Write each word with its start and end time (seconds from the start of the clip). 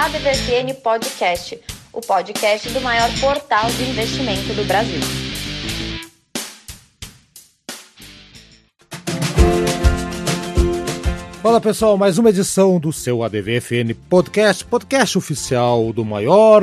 ADVFN 0.00 0.74
Podcast, 0.80 1.60
o 1.92 2.00
podcast 2.00 2.68
do 2.68 2.80
maior 2.80 3.10
portal 3.20 3.68
de 3.68 3.82
investimento 3.82 4.54
do 4.54 4.64
Brasil. 4.64 5.00
Fala 11.42 11.60
pessoal, 11.60 11.98
mais 11.98 12.16
uma 12.16 12.30
edição 12.30 12.78
do 12.78 12.92
seu 12.92 13.24
ADVFN 13.24 13.92
Podcast, 14.08 14.64
podcast 14.64 15.18
oficial 15.18 15.92
do 15.92 16.04
maior 16.04 16.62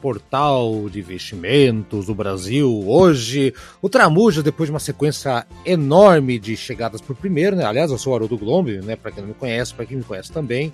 portal 0.00 0.88
de 0.88 1.00
investimentos 1.00 2.06
do 2.06 2.14
Brasil. 2.14 2.84
Hoje, 2.86 3.52
o 3.80 3.88
Tramuja, 3.88 4.40
depois 4.40 4.68
de 4.68 4.72
uma 4.72 4.78
sequência 4.78 5.44
enorme 5.66 6.38
de 6.38 6.56
chegadas 6.56 7.00
por 7.00 7.16
primeiro, 7.16 7.56
né? 7.56 7.64
Aliás, 7.64 7.90
eu 7.90 7.98
sou 7.98 8.12
o 8.12 8.16
Haroldo 8.16 8.38
Glombe, 8.38 8.80
né? 8.80 8.94
Para 8.94 9.10
quem 9.10 9.22
não 9.22 9.30
me 9.30 9.34
conhece, 9.34 9.74
para 9.74 9.84
quem 9.84 9.96
me 9.96 10.04
conhece 10.04 10.30
também. 10.30 10.72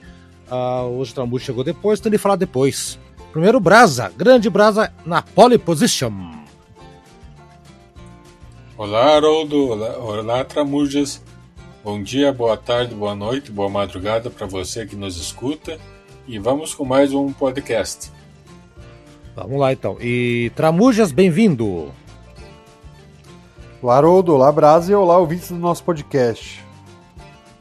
Uh, 0.51 0.99
hoje 0.99 1.13
o 1.13 1.15
Tramuja 1.15 1.45
chegou 1.45 1.63
depois, 1.63 2.01
então 2.01 2.11
ele 2.11 2.19
falar 2.19 2.37
depois. 2.37 2.99
Primeiro, 3.33 3.61
Brasa, 3.61 4.11
grande 4.17 4.49
Brasa 4.49 4.93
na 5.05 5.21
pole 5.21 5.59
position. 5.59 6.13
Olá, 8.77 9.17
Haroldo. 9.17 9.69
Olá, 9.69 9.99
olá 9.99 10.45
Tramujas. 10.45 11.23
Bom 11.85 12.03
dia, 12.03 12.33
boa 12.33 12.57
tarde, 12.57 12.95
boa 12.95 13.15
noite, 13.15 13.53
boa 13.53 13.69
madrugada 13.69 14.31
para 14.31 14.47
você 14.47 14.87
que 14.87 14.97
nos 14.97 15.17
escuta. 15.17 15.79
E 16.27 16.39
vamos 16.39 16.75
com 16.75 16.85
mais 16.85 17.13
um 17.13 17.33
podcast. 17.33 18.11
Vamos 19.35 19.59
lá 19.59 19.73
então. 19.73 19.97
E 20.01 20.51
Tramujas, 20.57 21.13
bem-vindo. 21.13 21.93
Olá, 23.83 23.97
Haroldo, 23.97 24.35
olá, 24.35 24.51
Brasa 24.51 24.91
e 24.91 24.95
olá, 24.95 25.19
ouvintes 25.19 25.49
do 25.49 25.57
nosso 25.57 25.85
podcast. 25.85 26.65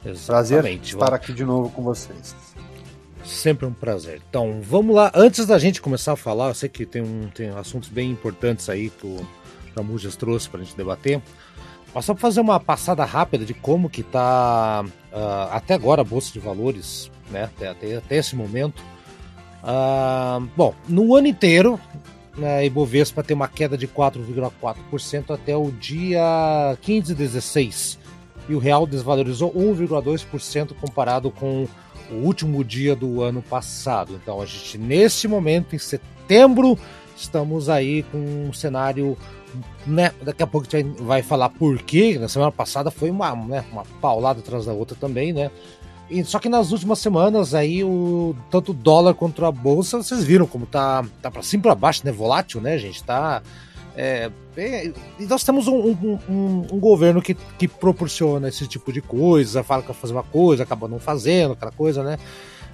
Exatamente. 0.06 0.26
Prazer 0.26 0.86
estar 0.96 1.14
aqui 1.14 1.34
de 1.34 1.44
novo 1.44 1.70
com 1.70 1.84
vocês. 1.84 2.36
Sempre 3.28 3.66
um 3.66 3.74
prazer. 3.74 4.22
Então, 4.30 4.62
vamos 4.62 4.96
lá. 4.96 5.12
Antes 5.14 5.46
da 5.46 5.60
gente 5.60 5.82
começar 5.82 6.14
a 6.14 6.16
falar, 6.16 6.48
eu 6.48 6.54
sei 6.54 6.70
que 6.70 6.86
tem, 6.86 7.02
um, 7.02 7.28
tem 7.28 7.50
assuntos 7.50 7.90
bem 7.90 8.10
importantes 8.10 8.70
aí 8.70 8.90
que 8.90 9.06
o 9.06 9.28
Tramujas 9.74 10.16
trouxe 10.16 10.50
para 10.50 10.62
a 10.62 10.64
gente 10.64 10.78
debater. 10.78 11.22
Mas 11.94 12.06
só 12.06 12.14
para 12.14 12.22
fazer 12.22 12.40
uma 12.40 12.58
passada 12.58 13.04
rápida 13.04 13.44
de 13.44 13.54
como 13.54 13.90
que 13.90 14.02
está 14.02 14.86
uh, 14.86 14.92
ah, 15.12 15.50
até 15.52 15.74
agora 15.74 16.02
a 16.02 16.06
Bolsa 16.06 16.32
de 16.32 16.40
Valores, 16.40 17.12
né, 17.30 17.44
até, 17.44 17.68
até, 17.68 17.96
até 17.98 18.16
esse 18.16 18.36
momento. 18.36 18.82
Uh, 19.62 20.48
bom, 20.56 20.74
no 20.88 21.14
ano 21.14 21.28
inteiro, 21.28 21.80
né, 22.38 22.60
a 22.60 22.66
Ibovespa 22.66 23.24
tem 23.24 23.36
uma 23.36 23.48
queda 23.48 23.78
de 23.78 23.88
4,4% 23.88 25.34
até 25.34 25.56
o 25.56 25.70
dia 25.72 26.78
15 26.82 27.08
de 27.08 27.16
16. 27.16 28.00
E 28.48 28.56
o 28.56 28.60
real 28.60 28.88
desvalorizou 28.88 29.52
1,2% 29.54 30.74
comparado 30.80 31.30
com 31.30 31.68
o 32.12 32.16
último 32.16 32.64
dia 32.64 32.96
do 32.96 33.22
ano 33.22 33.42
passado. 33.42 34.20
Então 34.22 34.42
a 34.42 34.46
gente, 34.46 34.78
nesse 34.78 35.28
momento, 35.28 35.76
em 35.76 35.80
setembro, 35.80 36.78
estamos 37.16 37.70
aí 37.70 38.04
com 38.04 38.18
um 38.18 38.54
cenário 38.54 39.18
né, 39.86 40.12
daqui 40.22 40.44
a 40.44 40.48
pouco 40.48 40.68
a 40.72 40.80
gente 40.80 41.02
vai 41.02 41.22
falar 41.22 41.50
por 41.50 41.82
quê. 41.82 42.18
Na 42.20 42.28
semana 42.28 42.52
passada 42.52 42.92
foi 42.92 43.10
uma, 43.10 43.36
né, 43.36 43.64
uma 43.72 43.84
paulada 44.02 44.40
atrás 44.40 44.66
da 44.66 44.74
outra 44.74 44.98
também, 45.00 45.34
né? 45.34 45.50
E, 46.10 46.24
só 46.24 46.40
que 46.40 46.48
nas 46.48 46.72
últimas 46.72 47.00
semanas 47.00 47.54
aí 47.54 47.84
o 47.84 48.36
tanto 48.50 48.72
o 48.72 48.74
dólar 48.76 49.14
quanto 49.14 49.44
a 49.46 49.52
bolsa, 49.52 49.98
vocês 49.98 50.24
viram 50.24 50.46
como 50.46 50.66
tá, 50.66 51.06
tá 51.22 51.30
para 51.30 51.44
cima 51.44 51.64
para 51.64 51.76
baixo, 51.76 52.02
né? 52.06 52.12
Volátil, 52.12 52.62
né, 52.62 52.78
gente? 52.78 53.04
Tá 53.04 53.42
é, 53.98 54.30
é, 54.56 54.94
nós 55.22 55.44
temos 55.44 55.68
um, 55.68 55.76
um, 55.76 56.20
um, 56.30 56.68
um, 56.74 56.80
governo 56.80 57.20
que, 57.20 57.34
que 57.34 57.68
proporciona 57.68 58.48
esse 58.48 58.68
tipo 58.68 58.94
de 58.94 59.02
coisa, 59.02 59.64
fala 59.64 59.82
que 59.82 59.88
vai 59.88 59.98
fazer 59.98 60.14
uma 60.14 60.24
coisa, 60.24 60.62
acaba 60.62 60.88
não 60.88 61.00
fazendo, 61.00 61.54
aquela 61.54 61.72
coisa, 61.72 62.04
né? 62.04 62.20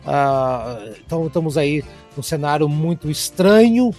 Ah, 0.05 0.83
então 0.99 1.25
estamos 1.25 1.57
aí 1.57 1.81
num 2.15 2.23
cenário 2.23 2.67
muito 2.67 3.09
estranho. 3.09 3.91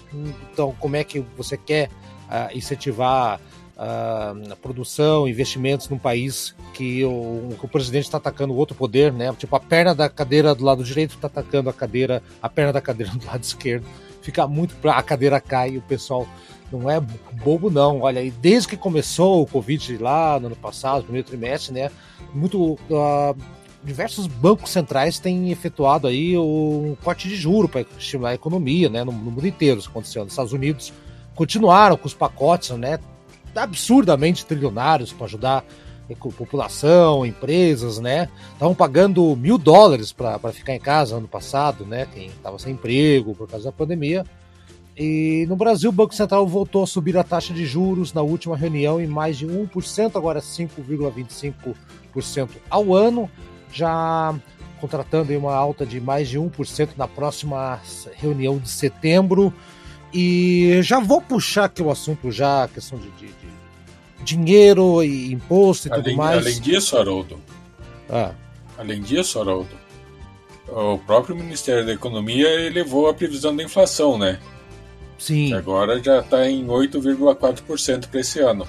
Então, 0.53 0.75
como 0.79 0.97
é 0.97 1.05
que 1.05 1.21
você 1.37 1.57
quer 1.57 1.89
uh, 1.89 2.55
incentivar 2.57 3.41
uh, 3.77 4.53
a 4.53 4.57
produção, 4.57 5.27
investimentos 5.27 5.89
num 5.89 5.99
país 5.99 6.55
que 6.75 7.05
o, 7.05 7.57
o 7.61 7.69
presidente 7.69 8.05
está 8.05 8.19
atacando 8.19 8.53
o 8.53 8.57
outro 8.57 8.77
poder, 8.77 9.13
né? 9.13 9.35
Tipo, 9.39 9.57
a 9.57 9.61
perna 9.61 9.95
da 9.95 10.11
cadeira 10.11 10.55
do 10.55 10.63
lado 10.63 10.85
direito 10.85 11.15
está 11.15 11.27
atacando 11.27 11.71
a 11.71 11.73
cadeira, 11.73 12.23
a 12.43 12.49
perna 12.51 12.73
da 12.73 12.83
cadeira 12.83 13.13
do 13.13 13.25
lado 13.25 13.41
esquerdo. 13.43 13.87
Fica 14.21 14.47
muito. 14.47 14.77
A 14.89 15.03
cadeira 15.03 15.41
cai 15.41 15.71
e 15.71 15.79
o 15.79 15.83
pessoal 15.83 16.27
não 16.79 16.91
é 16.91 17.01
bobo, 17.01 17.71
não. 17.71 18.01
Olha, 18.01 18.23
e 18.23 18.31
desde 18.31 18.69
que 18.69 18.77
começou 18.77 19.43
o 19.43 19.47
Covid 19.47 19.99
lá 19.99 20.39
no 20.39 20.47
ano 20.47 20.57
passado, 20.57 20.99
no 20.99 21.05
primeiro 21.05 21.27
trimestre, 21.27 21.73
né? 21.73 21.91
Muito. 22.35 22.75
Uh, 22.91 23.37
diversos 23.83 24.27
bancos 24.27 24.71
centrais 24.71 25.19
têm 25.19 25.51
efetuado 25.51 26.07
aí 26.07 26.37
um 26.39 26.97
corte 27.05 27.29
de 27.29 27.37
juro 27.37 27.69
para 27.69 27.83
estimular 27.99 28.31
a 28.31 28.35
economia, 28.35 28.89
né? 28.89 29.05
No, 29.05 29.13
no 29.13 29.31
mundo 29.31 29.47
inteiro 29.47 29.79
isso 29.79 29.91
aconteceu. 29.91 30.25
Nos 30.25 30.33
Estados 30.33 30.53
Unidos 30.53 30.93
continuaram 31.35 31.97
com 31.97 32.07
os 32.07 32.15
pacotes, 32.15 32.71
né? 32.71 32.99
Absurdamente 33.55 34.47
trilionários 34.47 35.13
para 35.13 35.27
ajudar 35.27 35.65
população, 36.37 37.25
empresas, 37.25 37.99
né? 37.99 38.29
Estavam 38.53 38.75
pagando 38.75 39.35
mil 39.37 39.57
dólares 39.57 40.13
para 40.13 40.39
ficar 40.53 40.75
em 40.75 40.81
casa 40.81 41.17
ano 41.17 41.29
passado, 41.29 41.87
né? 41.87 42.07
Quem 42.13 42.27
estava 42.27 42.59
sem 42.59 42.75
emprego 42.75 43.35
por 43.35 43.49
causa 43.49 43.67
da 43.67 43.73
pandemia. 43.73 44.25
E 44.97 45.45
no 45.49 45.57
Brasil, 45.57 45.91
o 45.91 45.93
Banco 45.93 46.15
Central 46.15 46.47
voltou 46.47 46.85
a 46.85 46.87
subir 46.87 47.17
a 47.17 47.25
taxa 47.25 47.53
de 47.53 47.67
juros 47.67 48.13
na 48.13 48.23
última 48.23 48.57
reunião 48.57 49.01
em 49.01 49.07
mais 49.07 49.37
de 49.37 49.47
1%, 49.47 50.13
agora 50.15 50.41
5,25% 50.41 52.51
ao 52.71 52.95
ano, 52.95 53.29
já 53.73 54.35
contratando 54.81 55.37
uma 55.37 55.55
alta 55.55 55.85
de 55.85 56.01
mais 56.01 56.29
de 56.29 56.39
1% 56.39 56.91
na 56.97 57.09
próxima 57.09 57.81
reunião 58.15 58.59
de 58.59 58.69
setembro. 58.69 59.53
E 60.13 60.79
já 60.83 61.01
vou 61.01 61.21
puxar 61.21 61.65
aqui 61.65 61.83
o 61.83 61.91
assunto 61.91 62.31
já, 62.31 62.65
a 62.65 62.69
questão 62.69 62.99
de, 62.99 63.11
de, 63.13 63.27
de 63.27 63.49
dinheiro 64.23 65.03
e 65.03 65.33
imposto 65.33 65.89
e 65.89 65.93
além, 65.93 66.05
tudo 66.05 66.17
mais. 66.17 66.39
Além 66.39 66.61
disso, 66.61 66.97
Haroldo. 66.97 67.41
Ah. 68.09 68.33
Além 68.79 69.03
disso, 69.03 69.41
Haroldo, 69.41 69.71
o 70.69 70.99
próprio 70.99 71.35
Ministério 71.35 71.85
da 71.85 71.93
Economia 71.93 72.49
elevou 72.49 73.09
a 73.09 73.15
previsão 73.15 73.57
da 73.57 73.63
inflação, 73.63 74.17
né? 74.17 74.39
Sim. 75.19 75.49
Que 75.49 75.55
agora 75.55 76.03
já 76.03 76.21
está 76.21 76.49
em 76.49 76.67
8,4% 76.67 78.09
para 78.09 78.21
esse 78.21 78.41
ano. 78.41 78.67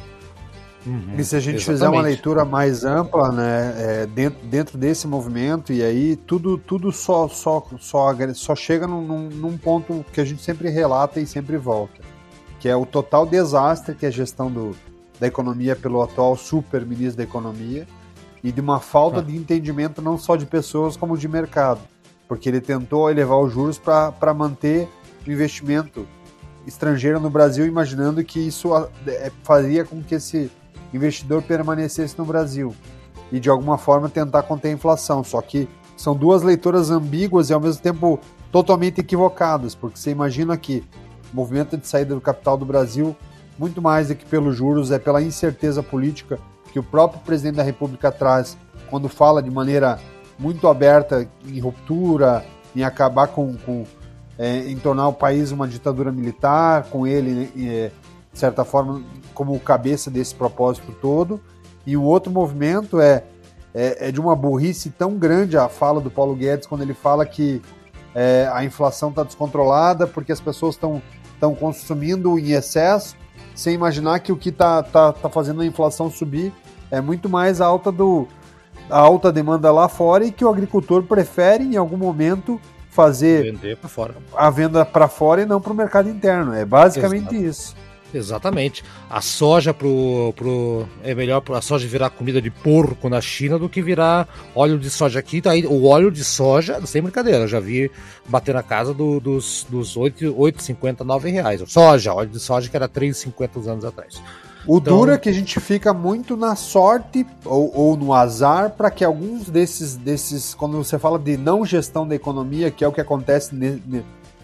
Uhum, 0.85 1.15
e 1.17 1.23
se 1.23 1.35
a 1.35 1.39
gente 1.39 1.55
exatamente. 1.55 1.65
fizer 1.65 1.89
uma 1.89 2.01
leitura 2.01 2.45
mais 2.45 2.85
ampla, 2.85 3.31
né, 3.31 3.73
é, 3.77 4.05
dentro, 4.05 4.45
dentro 4.45 4.77
desse 4.77 5.07
movimento, 5.07 5.73
e 5.73 5.81
aí 5.81 6.15
tudo, 6.15 6.59
tudo 6.59 6.91
só, 6.91 7.27
só, 7.27 7.65
só, 7.79 8.15
só 8.35 8.55
chega 8.55 8.85
num, 8.85 9.29
num 9.29 9.57
ponto 9.57 10.05
que 10.13 10.21
a 10.21 10.25
gente 10.25 10.43
sempre 10.43 10.69
relata 10.69 11.19
e 11.19 11.25
sempre 11.25 11.57
volta, 11.57 12.01
que 12.59 12.69
é 12.69 12.75
o 12.75 12.85
total 12.85 13.25
desastre 13.25 13.95
que 13.95 14.05
é 14.05 14.09
a 14.09 14.11
gestão 14.11 14.51
do, 14.51 14.75
da 15.19 15.25
economia 15.25 15.75
pelo 15.75 16.03
atual 16.03 16.35
super 16.35 16.85
ministro 16.85 17.17
da 17.17 17.23
economia 17.23 17.87
e 18.43 18.51
de 18.51 18.61
uma 18.61 18.79
falta 18.79 19.19
ah. 19.19 19.23
de 19.23 19.35
entendimento 19.35 20.03
não 20.03 20.19
só 20.19 20.35
de 20.35 20.45
pessoas 20.45 20.95
como 20.95 21.17
de 21.17 21.27
mercado, 21.27 21.81
porque 22.27 22.47
ele 22.47 22.61
tentou 22.61 23.09
elevar 23.09 23.39
os 23.39 23.51
juros 23.51 23.79
para 23.79 24.33
manter 24.35 24.87
o 25.25 25.31
investimento 25.31 26.07
estrangeiro 26.65 27.19
no 27.19 27.29
Brasil, 27.29 27.65
imaginando 27.65 28.23
que 28.23 28.39
isso 28.39 28.75
é, 29.07 29.31
faria 29.43 29.85
com 29.85 30.01
que 30.01 30.15
esse 30.15 30.51
investidor 30.93 31.41
permanecesse 31.41 32.17
no 32.17 32.25
Brasil 32.25 32.75
e 33.31 33.39
de 33.39 33.49
alguma 33.49 33.77
forma 33.77 34.09
tentar 34.09 34.43
conter 34.43 34.69
a 34.69 34.71
inflação. 34.71 35.23
Só 35.23 35.41
que 35.41 35.67
são 35.97 36.15
duas 36.15 36.41
leituras 36.41 36.89
ambíguas 36.89 37.49
e 37.49 37.53
ao 37.53 37.59
mesmo 37.59 37.81
tempo 37.81 38.19
totalmente 38.51 39.01
equivocadas, 39.01 39.75
porque 39.75 39.97
você 39.97 40.11
imagina 40.11 40.55
que 40.57 40.83
o 41.31 41.35
movimento 41.35 41.77
de 41.77 41.87
saída 41.87 42.15
do 42.15 42.21
capital 42.21 42.57
do 42.57 42.65
Brasil, 42.65 43.15
muito 43.57 43.81
mais 43.81 44.07
do 44.07 44.15
que 44.15 44.25
pelos 44.25 44.55
juros, 44.55 44.91
é 44.91 44.99
pela 44.99 45.21
incerteza 45.21 45.83
política 45.83 46.39
que 46.71 46.79
o 46.79 46.83
próprio 46.83 47.21
presidente 47.21 47.55
da 47.55 47.63
República 47.63 48.11
traz 48.11 48.57
quando 48.89 49.09
fala 49.09 49.41
de 49.41 49.49
maneira 49.49 49.99
muito 50.37 50.67
aberta 50.67 51.27
em 51.45 51.59
ruptura, 51.59 52.45
em 52.75 52.83
acabar 52.83 53.27
com, 53.27 53.55
com 53.65 53.85
é, 54.37 54.69
em 54.69 54.77
tornar 54.77 55.07
o 55.07 55.13
país 55.13 55.51
uma 55.51 55.67
ditadura 55.67 56.11
militar, 56.11 56.85
com 56.89 57.07
ele, 57.07 57.51
é, 57.57 57.91
de 58.31 58.39
certa 58.39 58.65
forma, 58.65 59.01
como 59.33 59.59
cabeça 59.59 60.11
desse 60.11 60.35
propósito 60.35 60.91
todo. 61.01 61.39
E 61.85 61.95
o 61.95 62.03
outro 62.03 62.31
movimento 62.31 62.99
é, 62.99 63.23
é, 63.73 64.09
é 64.09 64.11
de 64.11 64.19
uma 64.19 64.35
burrice 64.35 64.89
tão 64.89 65.15
grande 65.17 65.57
a 65.57 65.69
fala 65.69 66.01
do 66.01 66.09
Paulo 66.09 66.35
Guedes 66.35 66.67
quando 66.67 66.81
ele 66.81 66.93
fala 66.93 67.25
que 67.25 67.61
é, 68.13 68.49
a 68.51 68.63
inflação 68.63 69.09
está 69.09 69.23
descontrolada 69.23 70.07
porque 70.07 70.31
as 70.31 70.39
pessoas 70.39 70.75
estão 70.75 71.01
estão 71.35 71.53
consumindo 71.53 72.39
em 72.39 72.51
excesso, 72.51 73.15
sem 73.53 73.73
imaginar 73.73 74.19
que 74.19 74.31
o 74.31 74.37
que 74.37 74.49
está 74.49 74.81
tá, 74.81 75.13
tá 75.13 75.29
fazendo 75.29 75.61
a 75.61 75.65
inflação 75.65 76.09
subir 76.09 76.51
é 76.89 76.99
muito 77.01 77.29
mais 77.29 77.61
alta, 77.61 77.91
do, 77.91 78.27
a 78.89 78.97
alta 78.97 79.31
demanda 79.31 79.71
lá 79.71 79.87
fora 79.87 80.25
e 80.25 80.31
que 80.31 80.43
o 80.43 80.49
agricultor 80.49 81.03
prefere 81.03 81.63
em 81.63 81.75
algum 81.77 81.97
momento 81.97 82.59
fazer 82.95 83.43
Vender 83.43 83.77
fora. 83.87 84.15
a 84.35 84.49
venda 84.49 84.85
para 84.85 85.07
fora 85.09 85.41
e 85.41 85.45
não 85.45 85.59
para 85.59 85.73
o 85.73 85.75
mercado 85.75 86.09
interno. 86.09 86.53
É 86.53 86.63
basicamente 86.63 87.35
Exato. 87.35 87.35
isso. 87.35 87.75
Exatamente. 88.13 88.81
A 89.09 89.19
soja 89.19 89.73
pro, 89.73 90.33
pro 90.37 90.87
é 91.03 91.13
melhor 91.13 91.43
a 91.49 91.61
soja 91.61 91.85
virar 91.85 92.09
comida 92.09 92.41
de 92.41 92.49
porco 92.49 93.09
na 93.09 93.19
China 93.19 93.59
do 93.59 93.67
que 93.67 93.81
virar 93.81 94.27
óleo 94.55 94.79
de 94.79 94.89
soja 94.89 95.19
aqui. 95.19 95.41
Tá 95.41 95.51
aí, 95.51 95.65
o 95.65 95.85
óleo 95.85 96.09
de 96.09 96.23
soja, 96.23 96.79
sem 96.85 97.01
brincadeira, 97.01 97.39
eu 97.43 97.47
já 97.47 97.59
vi 97.59 97.91
bater 98.25 98.55
na 98.55 98.63
casa 98.63 98.93
do, 98.93 99.19
dos, 99.19 99.67
dos 99.69 99.97
8,50, 99.97 101.01
9 101.01 101.29
reais. 101.29 101.61
Soja, 101.67 102.13
óleo 102.13 102.29
de 102.29 102.39
soja 102.39 102.69
que 102.69 102.75
era 102.77 102.87
3,50 102.87 103.67
anos 103.67 103.83
atrás. 103.83 104.21
O 104.67 104.77
então... 104.77 104.97
duro 104.97 105.11
é 105.11 105.17
que 105.17 105.29
a 105.29 105.33
gente 105.33 105.59
fica 105.59 105.93
muito 105.93 106.35
na 106.35 106.55
sorte 106.55 107.25
ou, 107.43 107.71
ou 107.75 107.97
no 107.97 108.13
azar 108.13 108.71
para 108.71 108.89
que 108.89 109.03
alguns 109.03 109.49
desses, 109.49 109.95
desses, 109.95 110.55
quando 110.55 110.77
você 110.77 110.97
fala 110.97 111.19
de 111.19 111.37
não 111.37 111.65
gestão 111.65 112.07
da 112.07 112.15
economia, 112.15 112.71
que 112.71 112.83
é 112.83 112.87
o 112.87 112.91
que 112.91 113.01
acontece 113.01 113.53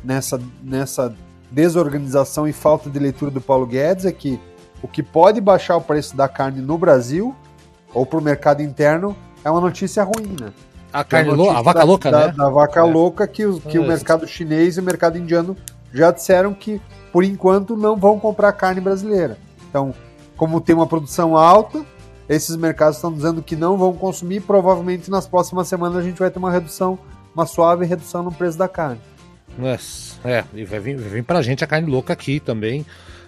nessa, 0.03 0.39
nessa 0.63 1.13
desorganização 1.49 2.47
e 2.47 2.53
falta 2.53 2.89
de 2.89 2.99
leitura 2.99 3.31
do 3.31 3.41
Paulo 3.41 3.65
Guedes 3.65 4.05
é 4.05 4.11
que 4.11 4.39
o 4.81 4.87
que 4.87 5.03
pode 5.03 5.41
baixar 5.41 5.75
o 5.75 5.81
preço 5.81 6.15
da 6.15 6.27
carne 6.27 6.61
no 6.61 6.77
Brasil 6.77 7.35
ou 7.93 8.05
para 8.05 8.19
o 8.19 8.21
mercado 8.21 8.61
interno 8.61 9.15
é 9.43 9.49
uma 9.49 9.61
notícia 9.61 10.03
ruim, 10.03 10.35
né? 10.39 10.51
A 10.93 11.03
carne 11.03 11.29
é 11.29 11.33
louca, 11.33 11.57
a 11.57 11.61
vaca 11.61 11.79
da, 11.79 11.85
louca, 11.85 12.11
da, 12.11 12.27
né? 12.27 12.33
Da 12.35 12.49
vaca 12.49 12.79
é. 12.79 12.83
louca 12.83 13.27
que, 13.27 13.45
o, 13.45 13.59
que 13.59 13.77
é. 13.77 13.79
o 13.79 13.87
mercado 13.87 14.27
chinês 14.27 14.77
e 14.77 14.79
o 14.79 14.83
mercado 14.83 15.17
indiano 15.17 15.55
já 15.93 16.11
disseram 16.11 16.53
que, 16.53 16.81
por 17.11 17.23
enquanto, 17.23 17.75
não 17.75 17.95
vão 17.95 18.19
comprar 18.19 18.51
carne 18.53 18.81
brasileira. 18.81 19.37
Então, 19.69 19.93
como 20.41 20.59
tem 20.59 20.73
uma 20.73 20.87
produção 20.87 21.37
alta, 21.37 21.85
esses 22.27 22.55
mercados 22.55 22.95
estão 22.95 23.13
dizendo 23.13 23.43
que 23.43 23.55
não 23.55 23.77
vão 23.77 23.93
consumir. 23.93 24.39
Provavelmente 24.39 25.11
nas 25.11 25.27
próximas 25.27 25.67
semanas 25.67 25.97
a 25.97 26.01
gente 26.01 26.17
vai 26.17 26.31
ter 26.31 26.39
uma 26.39 26.49
redução, 26.49 26.97
uma 27.35 27.45
suave 27.45 27.85
redução 27.85 28.23
no 28.23 28.31
preço 28.31 28.57
da 28.57 28.67
carne. 28.67 28.99
Nossa, 29.55 30.15
é, 30.27 30.43
e 30.55 30.65
vai 30.65 30.79
vir, 30.79 30.97
vai 30.97 31.09
vir 31.09 31.23
pra 31.23 31.43
gente 31.43 31.63
a 31.63 31.67
carne 31.67 31.87
louca 31.87 32.13
aqui 32.13 32.39
também. 32.39 32.83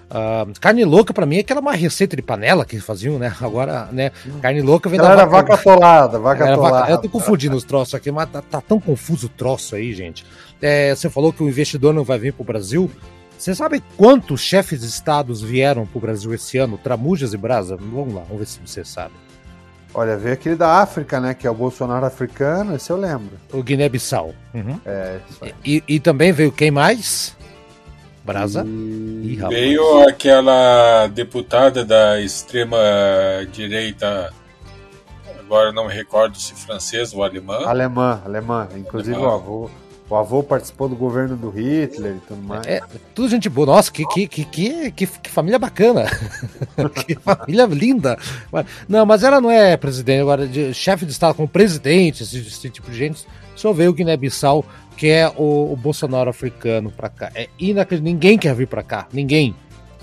Uh, 0.10 0.60
carne 0.60 0.84
louca 0.84 1.14
para 1.14 1.28
mim 1.28 1.38
é 1.38 1.40
aquela 1.42 1.62
uma 1.62 1.74
receita 1.74 2.16
de 2.16 2.24
panela 2.24 2.66
que 2.66 2.80
faziam, 2.80 3.20
né? 3.20 3.32
Agora, 3.40 3.90
né? 3.92 4.12
Carne 4.42 4.64
louca 4.64 4.90
vem 4.90 4.98
Ela 4.98 5.10
da 5.10 5.14
era 5.14 5.26
vaca, 5.26 5.56
vaca 5.56 5.62
atolada, 5.62 6.18
vaca 6.18 6.44
era 6.46 6.54
atolada. 6.54 6.80
Vaca... 6.80 6.92
Eu 6.94 6.98
tô 6.98 7.10
confundindo 7.10 7.56
os 7.56 7.64
troços 7.64 7.94
aqui, 7.94 8.12
mas 8.12 8.28
tá, 8.28 8.42
tá, 8.42 8.60
tão 8.60 8.80
confuso 8.80 9.28
o 9.28 9.30
troço 9.30 9.76
aí, 9.76 9.94
gente. 9.94 10.26
É, 10.60 10.96
você 10.96 11.12
falou 11.12 11.32
que 11.32 11.44
o 11.44 11.48
investidor 11.48 11.94
não 11.94 12.04
vai 12.04 12.18
vir 12.18 12.34
pro 12.34 12.44
Brasil. 12.44 12.90
Você 13.44 13.54
sabe 13.54 13.84
quantos 13.98 14.40
chefes 14.40 14.80
de 14.80 14.86
estados 14.86 15.42
vieram 15.42 15.86
pro 15.86 16.00
Brasil 16.00 16.34
esse 16.34 16.58
ano? 16.58 16.78
Tramujas 16.78 17.34
e 17.34 17.38
Brasa? 17.38 17.76
Vamos 17.76 18.14
lá, 18.14 18.22
vamos 18.22 18.40
ver 18.40 18.46
se 18.46 18.62
você 18.66 18.86
sabe. 18.86 19.14
Olha, 19.94 20.16
veio 20.16 20.36
aquele 20.36 20.56
da 20.56 20.82
África, 20.82 21.20
né? 21.20 21.34
Que 21.34 21.46
é 21.46 21.52
o 21.52 21.54
Bolsonaro 21.54 22.06
africano, 22.06 22.74
esse 22.74 22.90
eu 22.90 22.96
lembro. 22.96 23.38
O 23.52 23.62
Guiné-Bissau. 23.62 24.34
Uhum. 24.54 24.80
É, 24.86 25.20
isso 25.30 25.44
aí. 25.44 25.54
E, 25.66 25.84
e, 25.90 26.00
também 26.00 26.32
veio 26.32 26.54
quem 26.54 26.72
mais? 26.72 27.36
Brasa? 28.24 28.64
E... 28.66 29.34
Ih, 29.34 29.36
veio 29.50 30.08
aquela 30.08 31.08
deputada 31.08 31.84
da 31.84 32.22
extrema 32.22 32.78
direita, 33.52 34.32
agora 35.38 35.74
não 35.74 35.88
me 35.88 35.94
recordo 35.94 36.38
se 36.38 36.54
francesa 36.54 37.14
ou 37.14 37.26
alemã. 37.26 37.66
Alemã, 37.66 38.22
alemã. 38.24 38.70
Inclusive 38.74 39.18
alemã. 39.18 39.32
o 39.32 39.36
avô 39.36 39.70
o 40.14 40.16
avô 40.16 40.44
participou 40.44 40.88
do 40.88 40.96
governo 40.96 41.36
do 41.36 41.50
Hitler 41.50 42.18
e 42.18 42.20
tudo 42.28 42.42
mais. 42.44 42.68
É, 42.68 42.82
tudo 43.16 43.28
gente 43.28 43.50
boa. 43.50 43.66
Nossa, 43.66 43.92
que, 43.92 44.06
que, 44.06 44.28
que, 44.28 44.46
que, 44.92 45.08
que 45.08 45.30
família 45.30 45.58
bacana. 45.58 46.06
que 47.08 47.16
família 47.16 47.66
linda. 47.66 48.16
Não, 48.88 49.08
mas 49.08 49.24
ela 49.24 49.42
não 49.42 49.50
é 49.50 49.76
presidente, 49.76 50.22
agora, 50.22 50.48
de, 50.48 50.72
chefe 50.72 51.04
de 51.04 51.12
Estado 51.12 51.34
como 51.34 51.48
presidente, 51.48 52.22
esse, 52.22 52.38
esse 52.38 52.70
tipo 52.70 52.92
de 52.92 52.98
gente. 52.98 53.26
Só 53.56 53.74
veio 53.74 53.90
o 53.90 53.94
Guiné-Bissau, 53.94 54.64
que 54.96 55.08
é 55.08 55.28
o, 55.36 55.74
o, 55.74 55.76
Bolsonaro 55.76 56.30
africano 56.30 56.92
pra 56.92 57.10
cá. 57.10 57.32
É 57.34 57.50
inacreditável. 57.58 58.14
Ninguém 58.14 58.38
quer 58.38 58.54
vir 58.54 58.68
pra 58.68 58.84
cá. 58.84 59.08
Ninguém. 59.12 59.56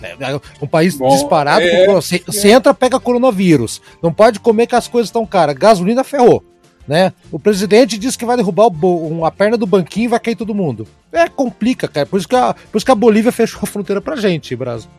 É, 0.03 0.17
é 0.33 0.41
um 0.61 0.67
país 0.67 0.97
Bom, 0.97 1.09
disparado. 1.11 1.65
É, 1.65 1.87
você, 1.87 2.21
você 2.27 2.51
entra, 2.51 2.75
pega 2.75 2.99
coronavírus. 2.99 3.81
Não 4.03 4.13
pode 4.13 4.41
comer 4.41 4.67
que 4.67 4.75
as 4.75 4.89
coisas 4.89 5.09
estão 5.09 5.25
caras. 5.25 5.55
Gasolina 5.55 6.03
ferrou 6.03 6.50
né? 6.91 7.13
O 7.31 7.39
presidente 7.39 7.97
disse 7.97 8.19
que 8.19 8.27
vai 8.27 8.37
derrubar 8.37 8.67
o, 8.67 9.25
a 9.25 9.31
perna 9.31 9.57
do 9.57 9.65
banquinho 9.65 10.07
e 10.07 10.09
vai 10.09 10.19
cair 10.19 10.35
todo 10.35 10.53
mundo. 10.53 10.89
É, 11.13 11.29
complica, 11.29 11.87
cara. 11.87 12.05
Por 12.05 12.19
isso 12.19 12.27
que 12.27 12.35
a, 12.35 12.53
por 12.53 12.79
isso 12.79 12.85
que 12.85 12.91
a 12.91 12.97
Bolívia 12.97 13.31
fechou 13.31 13.61
a 13.63 13.67
fronteira 13.67 14.01
pra 14.01 14.17
gente, 14.17 14.57
Brasil. 14.57 14.91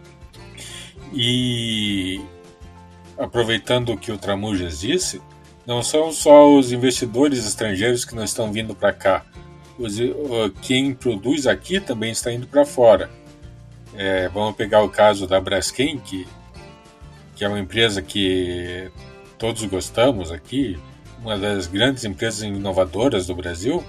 E 1.14 2.22
aproveitando 3.18 3.90
o 3.90 3.98
que 3.98 4.10
o 4.10 4.18
Tramujas 4.18 4.80
disse, 4.80 5.22
não 5.68 5.84
são 5.84 6.14
só 6.14 6.50
os 6.56 6.72
investidores 6.72 7.46
estrangeiros 7.46 8.06
que 8.06 8.16
não 8.16 8.24
estão 8.24 8.54
vindo 8.54 8.74
para 8.74 8.94
cá. 8.94 9.26
Os, 9.78 9.98
quem 10.62 10.94
produz 10.94 11.46
aqui 11.46 11.82
também 11.82 12.14
está 12.14 12.32
indo 12.32 12.48
para 12.48 12.66
fora. 12.66 13.10
É, 13.94 14.30
vamos 14.30 14.56
pegar 14.56 14.82
o 14.82 14.88
caso 14.88 15.28
da 15.28 15.42
Braskem, 15.42 16.00
que, 16.00 16.26
que 17.36 17.44
é 17.44 17.50
uma 17.50 17.60
empresa 17.60 18.02
que 18.02 18.90
todos 19.38 19.62
gostamos 19.66 20.32
aqui, 20.32 20.80
uma 21.22 21.38
das 21.38 21.68
grandes 21.68 22.04
empresas 22.04 22.42
inovadoras 22.42 23.28
do 23.28 23.36
Brasil, 23.36 23.84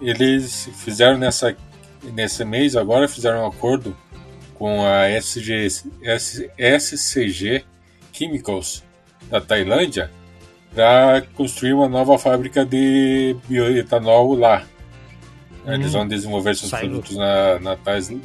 eles 0.00 0.68
fizeram 0.74 1.18
nessa 1.18 1.56
nesse 2.12 2.44
mês 2.44 2.76
agora 2.76 3.08
fizeram 3.08 3.42
um 3.42 3.46
acordo 3.46 3.96
com 4.54 4.84
a 4.84 5.08
SG, 5.08 5.68
SCG 6.56 7.64
Chemicals 8.12 8.84
da 9.28 9.40
Tailândia 9.40 10.10
para 10.74 11.22
construir 11.34 11.72
uma 11.72 11.88
nova 11.88 12.18
fábrica 12.18 12.64
de 12.64 13.36
bioetanol 13.48 14.34
lá. 14.34 14.64
Hum, 15.66 15.72
Eles 15.72 15.92
vão 15.92 16.06
desenvolver 16.06 16.54
seus 16.56 16.70
produtos 16.70 17.16
na, 17.16 17.58
na, 17.58 17.78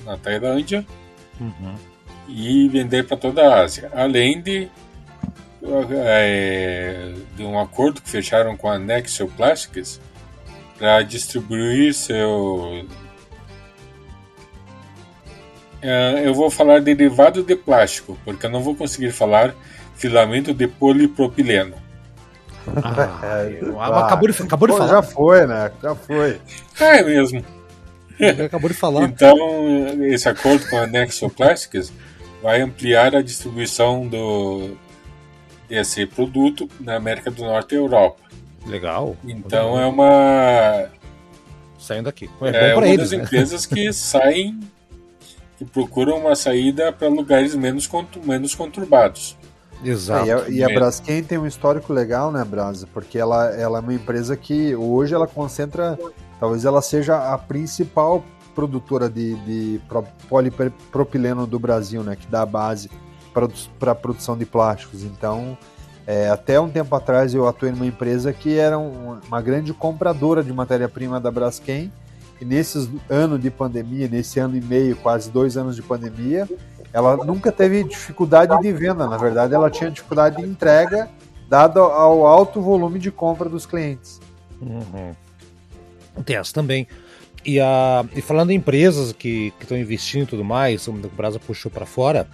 na 0.05 0.17
Tailândia 0.17 0.85
uhum. 1.39 1.75
e 2.27 2.67
vender 2.67 3.03
para 3.03 3.17
toda 3.17 3.47
a 3.47 3.61
Ásia, 3.61 3.91
além 3.93 4.41
de 4.41 4.69
é, 5.91 7.13
de 7.35 7.43
um 7.43 7.59
acordo 7.59 8.01
que 8.01 8.09
fecharam 8.09 8.57
com 8.57 8.69
a 8.69 8.77
Nexo 8.77 9.27
Plastics 9.27 9.99
para 10.77 11.01
distribuir 11.03 11.93
seu. 11.93 12.85
É, 15.81 16.23
eu 16.25 16.33
vou 16.33 16.49
falar 16.49 16.81
derivado 16.81 17.43
de 17.43 17.55
plástico, 17.55 18.17
porque 18.23 18.45
eu 18.45 18.49
não 18.49 18.61
vou 18.61 18.75
conseguir 18.75 19.11
falar 19.11 19.53
filamento 19.95 20.53
de 20.53 20.67
polipropileno. 20.67 21.75
Ah, 22.81 23.21
ah, 23.79 24.05
acabou 24.05 24.29
de, 24.29 24.41
acabou 24.41 24.67
de 24.67 24.73
pô, 24.73 24.79
falar. 24.79 24.89
Já 24.89 25.01
foi, 25.01 25.45
né? 25.45 25.71
Já 25.81 25.95
foi. 25.95 26.41
É 26.79 27.03
mesmo. 27.03 27.43
Acabou 28.45 28.69
de 28.69 28.75
falar. 28.75 29.03
então, 29.03 29.37
esse 30.03 30.29
acordo 30.29 30.67
com 30.69 30.77
a 30.77 30.87
Nexo 30.87 31.29
Plastics 31.29 31.91
vai 32.41 32.61
ampliar 32.61 33.15
a 33.15 33.21
distribuição 33.21 34.07
do, 34.07 34.77
esse 35.79 36.05
produto 36.05 36.69
na 36.79 36.95
América 36.95 37.31
do 37.31 37.43
Norte 37.43 37.73
e 37.73 37.77
Europa. 37.77 38.21
Legal. 38.65 39.15
Então 39.25 39.79
é 39.79 39.85
uma. 39.85 40.85
Saindo 41.77 42.05
daqui. 42.05 42.29
É, 42.41 42.71
é 42.71 42.75
uma 42.75 42.87
eles, 42.87 43.09
das 43.09 43.11
né? 43.11 43.23
empresas 43.23 43.65
que 43.65 43.91
saem, 43.93 44.59
que 45.57 45.65
procuram 45.65 46.17
uma 46.17 46.35
saída 46.35 46.91
para 46.91 47.07
lugares 47.09 47.55
menos, 47.55 47.89
menos 48.23 48.55
conturbados. 48.55 49.37
Exato. 49.83 50.23
É, 50.23 50.27
e 50.27 50.31
a, 50.31 50.49
e 50.49 50.63
a 50.63 50.67
Braskem 50.67 51.23
tem 51.23 51.37
um 51.37 51.45
histórico 51.45 51.91
legal, 51.91 52.31
né, 52.31 52.43
Brasa? 52.45 52.87
Porque 52.93 53.17
ela, 53.17 53.49
ela 53.49 53.79
é 53.79 53.81
uma 53.81 53.93
empresa 53.93 54.37
que 54.37 54.73
hoje 54.75 55.13
ela 55.13 55.27
concentra, 55.27 55.99
talvez 56.39 56.63
ela 56.63 56.81
seja 56.81 57.33
a 57.33 57.37
principal 57.37 58.23
produtora 58.55 59.09
de, 59.09 59.35
de 59.43 59.81
polipropileno 60.29 61.45
do 61.45 61.59
Brasil, 61.59 62.01
né? 62.01 62.15
Que 62.15 62.27
dá 62.27 62.43
a 62.43 62.45
base 62.45 62.89
para 63.33 63.91
a 63.91 63.95
produção 63.95 64.37
de 64.37 64.45
plásticos. 64.45 65.03
Então, 65.03 65.57
é, 66.05 66.29
até 66.29 66.59
um 66.59 66.69
tempo 66.69 66.93
atrás 66.95 67.33
eu 67.33 67.47
atuei 67.47 67.71
numa 67.71 67.85
empresa 67.85 68.33
que 68.33 68.57
era 68.57 68.77
um, 68.77 69.19
uma 69.27 69.41
grande 69.41 69.73
compradora 69.73 70.43
de 70.43 70.51
matéria-prima 70.51 71.19
da 71.19 71.31
Braskem. 71.31 71.91
E 72.41 72.45
nesses 72.45 72.89
anos 73.09 73.39
de 73.41 73.49
pandemia, 73.49 74.07
nesse 74.07 74.39
ano 74.39 74.57
e 74.57 74.61
meio, 74.61 74.95
quase 74.97 75.31
dois 75.31 75.55
anos 75.55 75.75
de 75.75 75.81
pandemia, 75.81 76.47
ela 76.91 77.15
nunca 77.17 77.51
teve 77.51 77.83
dificuldade 77.83 78.59
de 78.61 78.71
venda. 78.73 79.07
Na 79.07 79.17
verdade, 79.17 79.53
ela 79.53 79.69
tinha 79.69 79.89
dificuldade 79.89 80.37
de 80.37 80.43
entrega, 80.43 81.09
dado 81.47 81.79
ao 81.79 82.25
alto 82.25 82.61
volume 82.61 82.99
de 82.99 83.11
compra 83.11 83.47
dos 83.47 83.65
clientes. 83.65 84.19
Uhum. 84.61 85.13
Tem 86.25 86.35
essa 86.35 86.53
também. 86.53 86.87
E, 87.45 87.59
a, 87.59 88.05
e 88.15 88.21
falando 88.21 88.51
em 88.51 88.55
empresas 88.55 89.11
que 89.11 89.53
estão 89.59 89.77
investindo 89.77 90.23
e 90.23 90.27
tudo 90.27 90.43
mais, 90.43 90.87
o 90.87 90.93
Brasa 91.15 91.39
puxou 91.39 91.71
para 91.71 91.85
fora, 91.85 92.27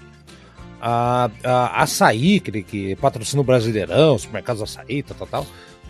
a, 0.81 1.29
a 1.43 1.83
Açaí, 1.83 2.39
que, 2.39 2.63
que 2.63 2.95
patrocina 2.95 3.41
o 3.41 3.45
Brasileirão, 3.45 4.17
supermercados 4.17 4.61
Açaí, 4.61 5.03
tal, 5.03 5.17
tal, 5.17 5.27
tal, 5.27 5.47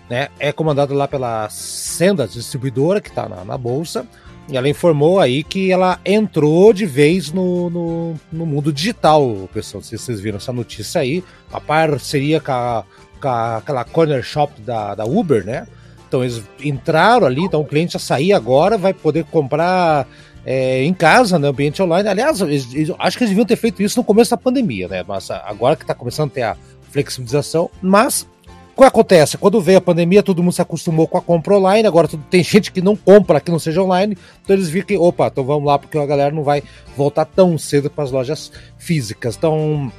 né, 0.10 0.29
é 0.39 0.51
comandado 0.51 0.93
lá 0.93 1.08
pela 1.08 1.48
Senda 1.50 2.27
Distribuidora, 2.27 3.00
que 3.00 3.10
está 3.10 3.29
na, 3.29 3.46
na, 3.46 3.58
bolsa, 3.58 4.08
e 4.50 4.58
ela 4.58 4.67
informou 4.67 5.19
aí 5.19 5.43
que 5.43 5.72
ela 5.72 6.00
entrou 6.03 6.74
de 6.74 6.86
vez 6.86 7.31
no, 7.31 7.69
no, 7.69 8.15
no 8.31 8.46
mundo 8.46 8.74
digital, 8.74 9.48
pessoal. 9.53 9.84
Se 9.84 9.96
vocês 9.96 10.19
viram 10.19 10.38
essa 10.38 10.51
notícia 10.51 11.01
aí, 11.01 11.24
a 11.53 11.62
parceria 11.62 12.41
com, 12.41 12.51
a, 12.51 12.84
com 13.22 13.27
a, 13.27 13.58
aquela 13.58 13.84
corner 13.84 14.24
shop 14.24 14.60
da, 14.62 14.96
da 14.96 15.05
Uber, 15.05 15.46
né? 15.46 15.67
Então 16.08 16.24
eles 16.24 16.43
entraram 16.60 17.27
ali, 17.27 17.41
então 17.41 17.62
o 17.62 17.65
cliente 17.65 17.96
Açaí 17.96 18.34
agora 18.34 18.75
vai 18.75 18.91
poder 18.91 19.25
comprar 19.25 20.08
é, 20.51 20.84
em 20.84 20.96
casa, 20.96 21.38
no 21.38 21.44
né, 21.44 21.50
ambiente 21.50 21.79
online. 21.79 22.10
Aliás, 22.10 22.41
acho 22.41 23.18
que 23.18 23.24
eles 23.24 23.29
deviam 23.29 23.46
ter 23.46 23.56
feito 23.56 23.84
isso 23.84 24.00
no 24.00 24.03
começo 24.03 24.32
da 24.32 24.38
pandemia, 24.38 24.88
né? 24.88 25.06
Mas 25.08 25.29
agora 25.29 25.75
que 25.75 25.84
está 25.84 25.94
começando 25.94 26.32
a 26.32 26.34
ter 26.34 26.41
a 26.41 26.58
flexibilização. 26.89 27.70
Mas 27.79 28.27
o 28.75 28.82
que 28.82 28.84
acontece? 28.84 29.38
Quando 29.38 29.62
veio 29.62 29.77
a 29.77 29.82
pandemia, 29.82 30.24
todo 30.24 30.41
mundo 30.41 30.53
se 30.53 30.62
acostumou 30.62 31.08
com 31.08 31.20
a 31.20 31.22
compra 31.22 31.56
online. 31.56 31.88
Agora 31.88 32.08
tem 32.32 32.44
gente 32.44 32.72
que 32.72 32.82
não 32.82 32.96
compra 32.96 33.39
que 33.39 33.51
não 33.51 33.60
seja 33.60 33.84
online. 33.84 34.18
Então 34.44 34.56
eles 34.56 34.70
viram 34.70 34.88
que, 34.88 34.98
opa, 34.98 35.27
então 35.27 35.44
vamos 35.44 35.68
lá, 35.68 35.77
porque 35.77 35.96
a 36.00 36.06
galera 36.08 36.34
não 36.34 36.41
vai 36.41 36.63
voltar 36.98 37.25
tão 37.25 37.56
cedo 37.56 37.88
para 37.88 38.06
as 38.06 38.12
lojas 38.12 38.51
físicas. 38.75 39.36
Então 39.38 39.91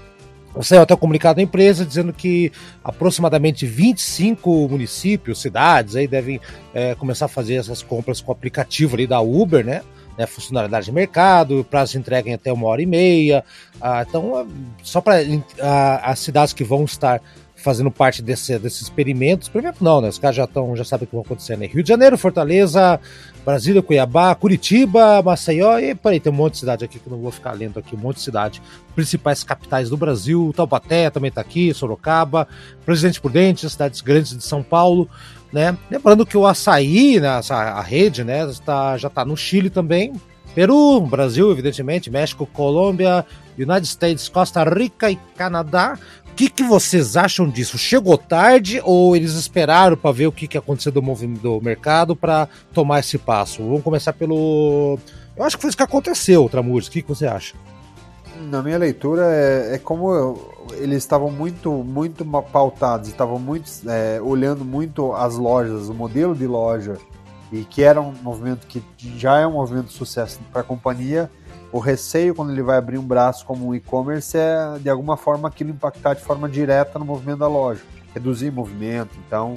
Saiu 0.63 0.83
até 0.83 0.95
um 0.95 0.97
comunicado 0.97 1.37
da 1.37 1.43
empresa 1.43 1.87
dizendo 1.87 2.13
que 2.13 2.51
aproximadamente 2.83 3.65
25 3.67 4.69
municípios, 4.69 5.41
cidades, 5.41 5.95
aí 5.95 6.09
devem 6.09 6.41
é, 6.75 6.97
começar 6.97 7.27
a 7.27 7.29
fazer 7.29 7.55
essas 7.55 7.85
compras 7.85 8.21
com 8.21 8.33
o 8.33 8.35
aplicativo 8.35 8.97
ali 8.97 9.07
da 9.07 9.21
Uber, 9.21 9.65
né? 9.65 9.83
Né 10.17 10.27
funcionalidade 10.27 10.87
de 10.87 10.93
mercado, 10.93 11.67
prazo 11.69 11.93
de 11.93 11.99
entrega 11.99 12.29
em 12.29 12.35
até 12.35 12.53
uma 12.53 12.67
hora 12.67 12.83
e 12.83 12.87
meia. 12.87 13.45
Ah, 13.81 14.05
então, 14.09 14.47
só 14.83 15.01
para 15.01 15.17
ah, 15.61 16.01
as 16.05 16.19
cidades 16.19 16.53
que 16.53 16.65
vão 16.65 16.85
estar 16.85 17.21
fazendo 17.61 17.91
parte 17.91 18.23
desse, 18.23 18.59
desses 18.59 18.83
experimentos. 18.83 19.47
Experimento 19.47 19.85
não, 19.85 20.01
né? 20.01 20.09
Os 20.09 20.19
caras 20.19 20.37
já 20.37 20.45
estão, 20.45 20.75
já 20.75 20.85
sabem 20.85 21.05
o 21.05 21.07
que 21.07 21.15
vai 21.15 21.25
acontecer, 21.25 21.57
né? 21.57 21.67
Rio 21.67 21.83
de 21.83 21.89
Janeiro, 21.89 22.17
Fortaleza, 22.17 22.99
Brasília, 23.45 23.83
Cuiabá, 23.83 24.35
Curitiba, 24.35 25.23
Maceió 25.23 25.79
e 25.79 25.95
peraí, 25.95 26.21
tem 26.21 26.33
um 26.33 26.37
monte 26.37 26.55
de 26.55 26.61
cidade 26.61 26.85
aqui 26.85 26.99
que 26.99 27.07
eu 27.07 27.13
não 27.13 27.21
vou 27.21 27.31
ficar 27.31 27.53
lendo 27.53 27.79
aqui, 27.79 27.95
um 27.95 27.99
monte 27.99 28.17
de 28.17 28.23
cidade. 28.23 28.63
Principais 28.95 29.45
capitais 29.45 29.91
do 29.91 29.97
Brasil, 29.97 30.53
Taubaté 30.57 31.11
também 31.11 31.29
está 31.29 31.41
aqui, 31.41 31.73
Sorocaba, 31.73 32.49
Presidente 32.85 33.21
Prudente, 33.21 33.69
cidades 33.69 34.01
grandes 34.01 34.37
de 34.37 34.43
São 34.43 34.63
Paulo, 34.63 35.09
né? 35.53 35.77
Lembrando 35.91 36.27
que 36.27 36.37
o 36.37 36.47
açaí, 36.47 37.19
né, 37.21 37.41
a 37.51 37.81
rede, 37.81 38.23
né, 38.25 38.49
está, 38.49 38.97
já 38.97 39.09
está 39.09 39.25
no 39.25 39.37
Chile 39.37 39.71
também, 39.71 40.13
Peru, 40.55 41.01
Brasil, 41.01 41.51
evidentemente, 41.51 42.11
México, 42.11 42.47
Colômbia, 42.47 43.25
United 43.57 43.87
States, 43.87 44.29
Costa 44.29 44.65
Rica 44.65 45.11
e 45.11 45.17
Canadá. 45.37 45.99
O 46.31 46.35
que, 46.35 46.49
que 46.49 46.63
vocês 46.63 47.17
acham 47.17 47.49
disso? 47.49 47.79
Chegou 47.79 48.17
tarde 48.17 48.81
ou 48.85 49.15
eles 49.15 49.35
esperaram 49.35 49.97
para 49.97 50.13
ver 50.13 50.27
o 50.27 50.33
que, 50.33 50.49
que 50.49 50.59
aconteceu 50.59 50.91
do, 50.91 51.01
do 51.01 51.61
mercado 51.61 52.17
para 52.17 52.49
tomar 52.73 53.01
esse 53.01 53.19
passo? 53.19 53.63
Vamos 53.63 53.83
começar 53.83 54.13
pelo. 54.13 54.99
Eu 55.37 55.45
acho 55.45 55.57
que 55.57 55.63
foi 55.63 55.69
isso 55.69 55.77
que 55.77 55.83
aconteceu, 55.83 56.49
Tramuros. 56.49 56.89
O 56.89 56.91
que, 56.91 57.03
que 57.03 57.09
você 57.09 57.27
acha? 57.27 57.55
Na 58.49 58.63
minha 58.63 58.79
leitura, 58.79 59.23
é, 59.27 59.75
é 59.75 59.79
como 59.79 60.39
eles 60.73 60.99
estavam 60.99 61.31
muito, 61.31 61.71
muito 61.71 62.25
pautados, 62.25 63.09
estavam 63.09 63.39
muito 63.39 63.71
é, 63.87 64.21
olhando 64.21 64.65
muito 64.65 65.13
as 65.13 65.37
lojas, 65.37 65.89
o 65.89 65.95
modelo 65.95 66.35
de 66.35 66.47
loja, 66.47 66.97
e 67.53 67.65
que 67.65 67.83
era 67.83 68.01
um 68.01 68.13
movimento 68.23 68.67
que 68.67 68.83
já 69.19 69.39
é 69.39 69.47
um 69.47 69.53
movimento 69.53 69.87
de 69.87 69.93
sucesso 69.93 70.41
para 70.53 70.63
a 70.63 70.65
companhia 70.65 71.31
o 71.73 71.79
receio 71.79 72.35
quando 72.35 72.51
ele 72.51 72.63
vai 72.63 72.77
abrir 72.77 72.99
um 72.99 73.07
braço 73.07 73.45
como 73.47 73.69
um 73.69 73.75
e-commerce 73.75 74.37
é 74.37 74.79
de 74.81 74.91
alguma 74.91 75.17
forma 75.17 75.49
aquilo 75.49 75.71
impactar 75.71 76.15
de 76.15 76.23
forma 76.23 76.49
direta 76.49 76.99
no 76.99 77.05
movimento 77.05 77.39
da 77.39 77.49
loja, 77.49 77.83
reduzir 78.13 78.51
movimento. 78.51 79.17
Então, 79.27 79.57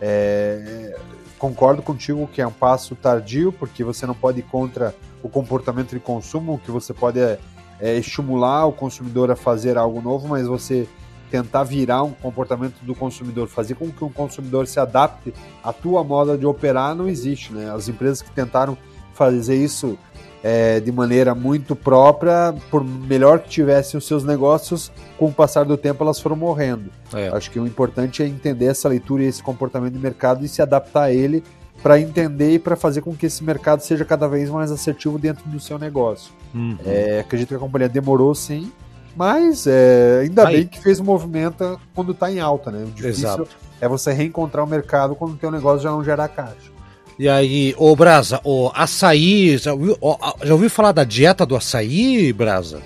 é, 0.00 0.98
concordo 1.38 1.82
contigo 1.82 2.26
que 2.26 2.40
é 2.40 2.46
um 2.46 2.52
passo 2.52 2.94
tardio, 2.96 3.52
porque 3.52 3.84
você 3.84 4.06
não 4.06 4.14
pode 4.14 4.40
ir 4.40 4.44
contra 4.44 4.94
o 5.22 5.28
comportamento 5.28 5.90
de 5.90 6.00
consumo, 6.00 6.54
o 6.54 6.58
que 6.58 6.70
você 6.70 6.94
pode 6.94 7.20
é, 7.20 7.38
é 7.80 7.96
estimular 7.96 8.66
o 8.66 8.72
consumidor 8.72 9.30
a 9.30 9.36
fazer 9.36 9.78
algo 9.78 10.00
novo, 10.00 10.28
mas 10.28 10.46
você 10.46 10.86
tentar 11.30 11.62
virar 11.62 12.02
um 12.02 12.12
comportamento 12.12 12.80
do 12.82 12.94
consumidor, 12.94 13.46
fazer 13.48 13.74
com 13.74 13.90
que 13.90 14.04
um 14.04 14.10
consumidor 14.10 14.66
se 14.66 14.80
adapte 14.80 15.32
à 15.62 15.72
tua 15.72 16.02
moda 16.02 16.36
de 16.36 16.44
operar, 16.44 16.94
não 16.94 17.08
existe. 17.08 17.52
Né? 17.52 17.70
As 17.70 17.88
empresas 17.88 18.20
que 18.20 18.30
tentaram 18.32 18.76
fazer 19.14 19.54
isso 19.54 19.96
é, 20.42 20.80
de 20.80 20.90
maneira 20.90 21.34
muito 21.34 21.76
própria, 21.76 22.54
por 22.70 22.82
melhor 22.82 23.40
que 23.40 23.48
tivessem 23.48 23.96
os 23.96 24.06
seus 24.06 24.24
negócios, 24.24 24.90
com 25.18 25.26
o 25.26 25.32
passar 25.32 25.64
do 25.64 25.76
tempo 25.76 26.02
elas 26.02 26.18
foram 26.18 26.36
morrendo. 26.36 26.90
É. 27.12 27.28
Acho 27.28 27.50
que 27.50 27.60
o 27.60 27.66
importante 27.66 28.22
é 28.22 28.26
entender 28.26 28.66
essa 28.66 28.88
leitura 28.88 29.22
e 29.22 29.26
esse 29.26 29.42
comportamento 29.42 29.92
de 29.92 29.98
mercado 29.98 30.44
e 30.44 30.48
se 30.48 30.62
adaptar 30.62 31.04
a 31.04 31.12
ele 31.12 31.44
para 31.82 32.00
entender 32.00 32.54
e 32.54 32.58
para 32.58 32.76
fazer 32.76 33.00
com 33.00 33.14
que 33.14 33.26
esse 33.26 33.42
mercado 33.42 33.80
seja 33.80 34.04
cada 34.04 34.28
vez 34.28 34.50
mais 34.50 34.70
assertivo 34.70 35.18
dentro 35.18 35.48
do 35.48 35.58
seu 35.58 35.78
negócio. 35.78 36.32
Uhum. 36.54 36.76
É, 36.84 37.20
acredito 37.20 37.48
que 37.48 37.54
a 37.54 37.58
companhia 37.58 37.88
demorou 37.88 38.34
sim, 38.34 38.70
mas 39.16 39.66
é, 39.66 40.20
ainda 40.22 40.46
Aí. 40.46 40.58
bem 40.58 40.66
que 40.66 40.80
fez 40.80 41.00
o 41.00 41.04
movimento 41.04 41.80
quando 41.94 42.12
está 42.12 42.30
em 42.30 42.40
alta, 42.40 42.70
né? 42.70 42.84
O 42.84 42.90
difícil 42.90 43.28
Exato. 43.28 43.48
é 43.80 43.88
você 43.88 44.12
reencontrar 44.12 44.64
o 44.64 44.68
mercado 44.68 45.14
quando 45.14 45.32
o 45.32 45.36
teu 45.36 45.50
negócio 45.50 45.82
já 45.82 45.90
não 45.90 46.04
gera 46.04 46.28
caixa. 46.28 46.70
E 47.18 47.28
aí, 47.28 47.74
ô 47.76 47.94
Brasa, 47.94 48.40
o 48.44 48.70
açaí, 48.74 49.58
já 49.58 49.74
ouviu, 49.74 49.96
já 50.42 50.54
ouviu 50.54 50.70
falar 50.70 50.92
da 50.92 51.04
dieta 51.04 51.44
do 51.44 51.54
açaí, 51.54 52.32
Brasa? 52.32 52.80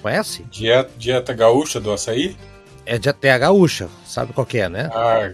Conhece? 0.00 0.44
Dieta, 0.50 0.90
dieta 0.96 1.32
gaúcha 1.32 1.80
do 1.80 1.90
açaí? 1.90 2.36
É, 2.86 2.98
dieta, 2.98 3.26
é 3.26 3.32
a 3.32 3.38
gaúcha, 3.38 3.88
sabe 4.06 4.32
qual 4.32 4.46
que 4.46 4.58
é, 4.58 4.68
né? 4.68 4.88
Ah, 4.92 5.32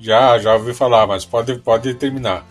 já, 0.00 0.38
já 0.38 0.54
ouvi 0.54 0.72
falar, 0.72 1.06
mas 1.06 1.24
pode, 1.24 1.58
pode 1.58 1.94
terminar. 1.94 2.44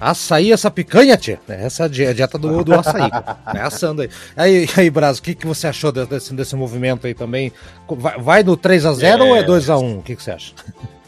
Açaí, 0.00 0.50
essa 0.50 0.70
picanha, 0.70 1.16
tia. 1.16 1.40
Essa 1.48 1.84
é 1.84 1.86
a 1.86 2.12
dieta 2.12 2.36
do, 2.36 2.64
do 2.64 2.74
açaí. 2.74 3.10
é 3.54 3.60
assando 3.60 4.02
aí. 4.02 4.10
Aí, 4.36 4.68
aí 4.76 4.90
Brasa, 4.90 5.20
o 5.20 5.22
que, 5.22 5.34
que 5.34 5.46
você 5.46 5.68
achou 5.68 5.92
desse, 5.92 6.34
desse 6.34 6.56
movimento 6.56 7.06
aí 7.06 7.14
também? 7.14 7.52
Vai, 7.88 8.18
vai 8.18 8.42
do 8.42 8.56
3x0 8.56 9.02
é... 9.02 9.22
ou 9.22 9.36
é 9.36 9.44
2x1? 9.44 9.98
O 9.98 10.02
que, 10.02 10.16
que 10.16 10.22
você 10.22 10.32
acha? 10.32 10.52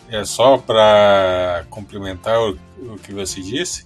É 0.09 0.25
só 0.25 0.57
para 0.57 1.65
complementar 1.69 2.39
o, 2.41 2.57
o, 2.79 2.97
que 2.97 3.13
você 3.13 3.41
disse. 3.41 3.85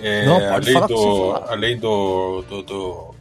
É, 0.00 0.26
Não, 0.26 0.52
além 0.52 0.86
do, 0.86 1.32
além 1.48 1.78
do, 1.78 2.42
do, 2.42 2.62
do, 2.62 3.14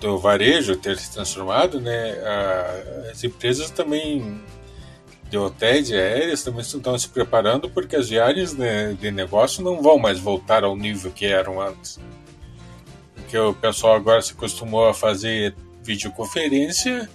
do, 0.00 0.18
varejo 0.18 0.76
ter 0.76 0.98
se 0.98 1.12
transformado, 1.12 1.80
né, 1.80 2.12
a, 2.24 3.10
as 3.12 3.22
empresas 3.22 3.70
também 3.70 4.40
de 5.28 5.36
hotéis 5.36 5.90
e 5.90 5.94
aéreas 5.94 6.42
também 6.42 6.60
estão 6.60 6.96
se 6.98 7.08
preparando 7.08 7.68
porque 7.68 7.96
as 7.96 8.08
viagens 8.08 8.54
né, 8.54 8.92
de 8.94 9.10
negócio 9.10 9.62
não 9.62 9.82
vão 9.82 9.98
mais 9.98 10.18
voltar 10.18 10.64
ao 10.64 10.76
nível 10.76 11.10
que 11.10 11.26
eram 11.26 11.60
antes. 11.60 11.98
Porque 13.14 13.36
o 13.36 13.52
pessoal 13.54 13.96
agora 13.96 14.22
se 14.22 14.32
acostumou 14.32 14.88
a 14.88 14.94
fazer 14.94 15.54
videoconferência 15.82 17.08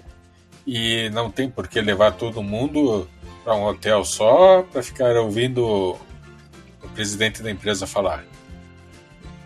e 0.68 1.10
não 1.12 1.32
tem 1.32 1.50
por 1.50 1.68
que 1.68 1.80
levar 1.80 2.12
todo 2.14 2.44
mundo 2.44 3.08
para 3.44 3.56
um 3.56 3.64
hotel 3.64 4.04
só 4.04 4.62
para 4.64 4.84
ficar 4.84 5.16
ouvindo 5.16 5.98
o 6.84 6.90
presidente 6.94 7.42
da 7.42 7.50
empresa 7.50 7.88
falar. 7.88 8.26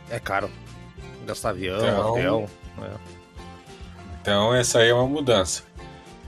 É 0.09 0.19
caro. 0.19 0.49
Gastar 1.25 1.51
avião, 1.51 1.77
então, 1.77 2.11
hotel. 2.11 2.49
É. 2.81 3.15
Então 4.21 4.53
essa 4.53 4.79
aí 4.79 4.89
é 4.89 4.93
uma 4.93 5.07
mudança. 5.07 5.63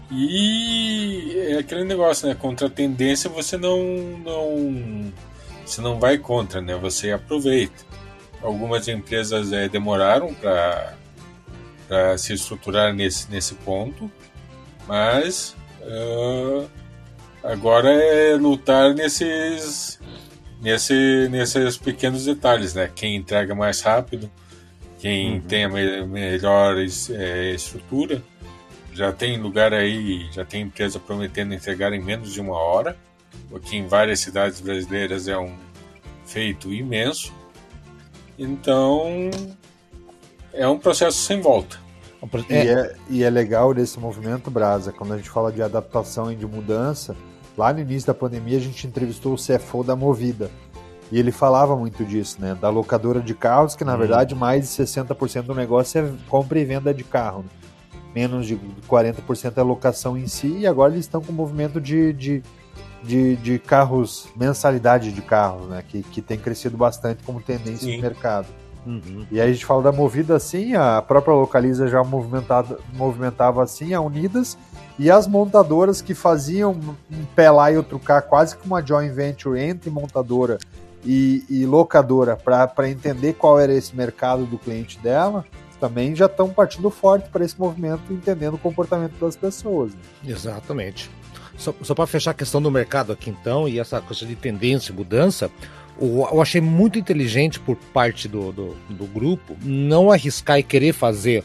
E 0.10 1.34
é 1.50 1.58
aquele 1.58 1.84
negócio, 1.84 2.28
né? 2.28 2.36
Contra 2.36 2.68
a 2.68 2.70
tendência 2.70 3.30
você 3.30 3.58
não, 3.58 3.84
não 4.24 5.14
você 5.66 5.82
não 5.82 6.00
vai 6.00 6.18
contra, 6.18 6.62
né? 6.62 6.76
Você 6.78 7.12
aproveita. 7.12 7.86
Algumas 8.42 8.88
empresas 8.88 9.52
é, 9.52 9.68
demoraram 9.68 10.34
para 10.34 12.18
se 12.18 12.34
estruturar 12.34 12.94
nesse, 12.94 13.30
nesse 13.30 13.56
ponto, 13.56 14.10
mas 14.88 15.56
uh, 15.82 16.70
Agora 17.48 17.90
é 17.90 18.36
lutar 18.36 18.94
nesses, 18.94 19.98
nesse, 20.62 21.30
nesses 21.32 21.78
pequenos 21.78 22.26
detalhes, 22.26 22.74
né? 22.74 22.92
Quem 22.94 23.16
entrega 23.16 23.56
mais 23.56 23.80
rápido, 23.80 24.30
quem 25.00 25.36
uhum. 25.36 25.42
tem 25.42 25.64
a 25.64 25.70
me 25.70 26.06
melhor 26.06 26.76
é, 26.78 27.52
estrutura. 27.54 28.22
Já 28.98 29.12
tem 29.12 29.38
lugar 29.40 29.74
aí, 29.74 30.28
já 30.32 30.44
tem 30.44 30.64
empresa 30.64 31.00
prometendo 31.00 31.54
entregar 31.54 31.94
em 31.94 32.02
menos 32.02 32.34
de 32.34 32.42
uma 32.42 32.58
hora, 32.58 32.98
o 33.52 33.60
que 33.60 33.78
em 33.78 33.88
várias 33.88 34.20
cidades 34.20 34.60
brasileiras 34.60 35.28
é 35.28 35.38
um 35.38 35.56
feito 36.26 36.74
imenso. 36.74 37.34
Então, 38.38 39.30
é 40.54 40.68
um 40.68 40.78
processo 40.78 41.18
sem 41.18 41.40
volta. 41.40 41.80
E 42.50 42.54
é, 42.54 42.96
e 43.10 43.24
é 43.24 43.30
legal 43.30 43.74
desse 43.74 44.00
movimento, 44.00 44.50
Brasa, 44.50 44.92
quando 44.92 45.14
a 45.14 45.18
gente 45.18 45.30
fala 45.30 45.52
de 45.52 45.62
adaptação 45.62 46.32
e 46.32 46.36
de 46.36 46.46
mudança, 46.46 47.16
Lá 47.58 47.74
no 47.74 47.80
início 47.80 48.06
da 48.06 48.14
pandemia, 48.14 48.58
a 48.58 48.62
gente 48.62 48.86
entrevistou 48.86 49.34
o 49.34 49.36
CFO 49.36 49.84
da 49.84 49.96
Movida. 49.96 50.52
E 51.12 51.18
ele 51.18 51.32
falava 51.32 51.76
muito 51.76 52.06
disso, 52.06 52.38
né? 52.40 52.56
Da 52.62 52.70
locadora 52.70 53.20
de 53.20 53.34
carros, 53.34 53.76
que 53.76 53.84
na 53.84 53.96
hum. 53.96 53.98
verdade 53.98 54.36
mais 54.36 54.70
de 54.70 54.84
60% 54.84 55.42
do 55.42 55.56
negócio 55.56 56.00
é 56.00 56.14
compra 56.30 56.60
e 56.60 56.66
venda 56.66 56.94
de 56.94 57.04
carro. 57.04 57.40
Né? 57.40 57.50
Menos 58.16 58.48
de 58.48 58.60
40% 58.90 59.58
é 59.58 59.62
locação 59.62 60.18
em 60.18 60.28
si. 60.28 60.48
E 60.60 60.68
agora 60.68 60.94
eles 60.94 61.06
estão 61.06 61.22
com 61.22 61.32
o 61.32 61.36
movimento 61.36 61.80
de, 61.80 62.14
de, 62.14 62.44
de, 63.04 63.36
de 63.38 63.60
carros, 63.60 64.28
mensalidade 64.36 65.12
de 65.12 65.22
carros, 65.22 65.68
né? 65.68 65.84
Que, 65.88 66.02
que 66.04 66.22
tem 66.22 66.38
crescido 66.38 66.78
bastante 66.78 67.24
como 67.24 67.42
tendência 67.42 67.88
Sim. 67.88 67.98
no 67.98 68.02
mercado. 68.02 68.48
Uhum. 68.88 69.26
E 69.30 69.42
aí 69.42 69.50
a 69.50 69.52
gente 69.52 69.66
fala 69.66 69.84
da 69.84 69.92
Movida 69.92 70.38
assim, 70.38 70.74
a 70.74 71.02
própria 71.02 71.34
Localiza 71.34 71.90
já 71.90 72.02
movimentava, 72.06 72.80
movimentava 72.94 73.62
assim, 73.62 73.94
a 73.94 74.00
Unidas, 74.00 74.58
e 74.98 75.12
as 75.12 75.28
montadoras 75.28 76.02
que 76.02 76.14
faziam 76.14 76.72
um 77.12 77.26
pé 77.36 77.52
lá 77.52 77.70
e 77.70 77.76
outro 77.76 78.00
cá, 78.00 78.22
quase 78.22 78.56
que 78.56 78.66
uma 78.66 78.82
joint 78.82 79.14
venture 79.14 79.60
entre 79.60 79.90
montadora 79.90 80.58
e, 81.06 81.44
e 81.50 81.66
locadora 81.66 82.38
para 82.38 82.90
entender 82.90 83.34
qual 83.34 83.60
era 83.60 83.74
esse 83.74 83.96
mercado 83.96 84.46
do 84.46 84.58
cliente 84.58 84.98
dela, 85.00 85.46
também 85.80 86.16
já 86.16 86.26
estão 86.26 86.50
partindo 86.50 86.90
forte 86.90 87.30
para 87.30 87.44
esse 87.44 87.60
movimento, 87.60 88.02
entendendo 88.12 88.56
o 88.56 88.58
comportamento 88.58 89.14
das 89.20 89.36
pessoas. 89.36 89.94
Né? 89.94 90.00
Exatamente. 90.28 91.10
Só, 91.58 91.74
só 91.82 91.96
para 91.96 92.06
fechar 92.06 92.32
a 92.32 92.34
questão 92.36 92.62
do 92.62 92.70
mercado 92.70 93.12
aqui 93.12 93.30
então, 93.30 93.68
e 93.68 93.80
essa 93.80 94.00
coisa 94.00 94.26
de 94.26 94.36
tendência 94.36 94.92
e 94.92 94.96
mudança, 94.96 95.50
eu 96.00 96.42
achei 96.42 96.62
muito 96.62 97.00
inteligente 97.00 97.60
por 97.60 97.76
parte 97.76 98.28
do, 98.28 98.52
do, 98.52 98.78
do, 98.88 99.06
grupo 99.06 99.58
não 99.64 100.12
arriscar 100.12 100.60
e 100.60 100.64
querer 100.64 100.94
fazer, 100.94 101.44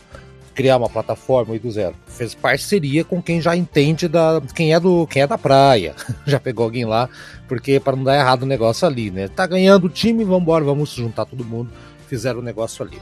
criar 0.54 0.76
uma 0.76 0.90
plataforma 0.90 1.58
do 1.58 1.70
zero. 1.70 1.94
Fez 2.06 2.34
parceria 2.34 3.02
com 3.02 3.22
quem 3.22 3.40
já 3.40 3.56
entende 3.56 4.06
da 4.06 4.42
quem 4.54 4.74
é 4.74 4.78
do 4.78 5.06
quem 5.06 5.22
é 5.22 5.26
da 5.26 5.38
praia. 5.38 5.94
já 6.26 6.38
pegou 6.38 6.64
alguém 6.64 6.84
lá, 6.84 7.08
porque 7.48 7.80
para 7.80 7.96
não 7.96 8.04
dar 8.04 8.18
errado 8.18 8.42
o 8.42 8.46
negócio 8.46 8.86
ali, 8.86 9.10
né? 9.10 9.28
Tá 9.28 9.46
ganhando 9.46 9.86
o 9.86 9.90
time, 9.90 10.24
vamos 10.24 10.42
embora, 10.42 10.64
vamos 10.64 10.90
juntar 10.90 11.24
todo 11.24 11.42
mundo. 11.44 11.70
Fizeram 12.06 12.40
o 12.40 12.42
negócio 12.42 12.84
ali. 12.84 12.98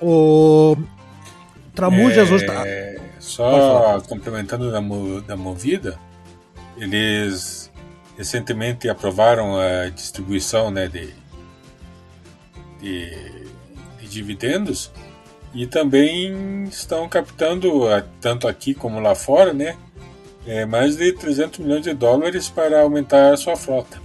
O 0.00 0.76
Tramujas 1.74 2.30
é, 2.30 2.32
hoje 2.32 2.46
tá... 2.46 2.64
Só 3.18 4.00
complementando 4.08 4.70
da, 4.72 4.80
da 5.26 5.36
movida, 5.36 5.98
eles 6.76 7.70
recentemente 8.16 8.88
aprovaram 8.88 9.56
a 9.58 9.88
distribuição 9.88 10.70
né, 10.70 10.88
de, 10.88 11.14
de, 12.80 13.10
de 14.00 14.08
dividendos 14.08 14.90
e 15.54 15.66
também 15.66 16.64
estão 16.64 17.08
captando, 17.08 17.82
tanto 18.20 18.48
aqui 18.48 18.74
como 18.74 19.00
lá 19.00 19.14
fora, 19.14 19.52
né, 19.52 19.76
é, 20.46 20.64
mais 20.64 20.96
de 20.96 21.12
300 21.12 21.58
milhões 21.60 21.82
de 21.82 21.92
dólares 21.92 22.48
para 22.48 22.82
aumentar 22.82 23.32
a 23.32 23.36
sua 23.36 23.56
frota. 23.56 24.00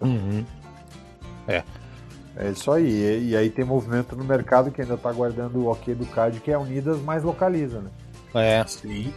Uhum. 0.00 0.44
É. 1.46 1.62
É 2.38 2.50
isso 2.50 2.70
aí. 2.70 2.86
E, 2.86 3.30
e, 3.30 3.36
aí 3.36 3.50
tem 3.50 3.64
movimento 3.64 4.14
no 4.14 4.24
mercado 4.24 4.70
que 4.70 4.80
ainda 4.80 4.94
está 4.94 5.10
aguardando 5.10 5.58
o 5.58 5.66
ok 5.66 5.92
do 5.92 6.06
CAD, 6.06 6.38
que 6.38 6.52
é 6.52 6.54
a 6.54 6.60
Unidas 6.60 7.00
mais 7.00 7.24
localiza, 7.24 7.80
né? 7.80 7.90
É. 8.32 8.64
Sim. 8.66 9.12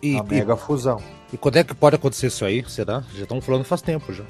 E, 0.00 0.16
a 0.16 0.22
mega 0.22 0.56
fusão. 0.56 1.02
E 1.32 1.36
quando 1.36 1.56
é 1.56 1.64
que 1.64 1.74
pode 1.74 1.96
acontecer 1.96 2.28
isso 2.28 2.44
aí? 2.44 2.64
Será? 2.68 3.02
Já 3.12 3.24
estão 3.24 3.40
falando 3.40 3.64
faz 3.64 3.82
tempo 3.82 4.12
já. 4.12 4.22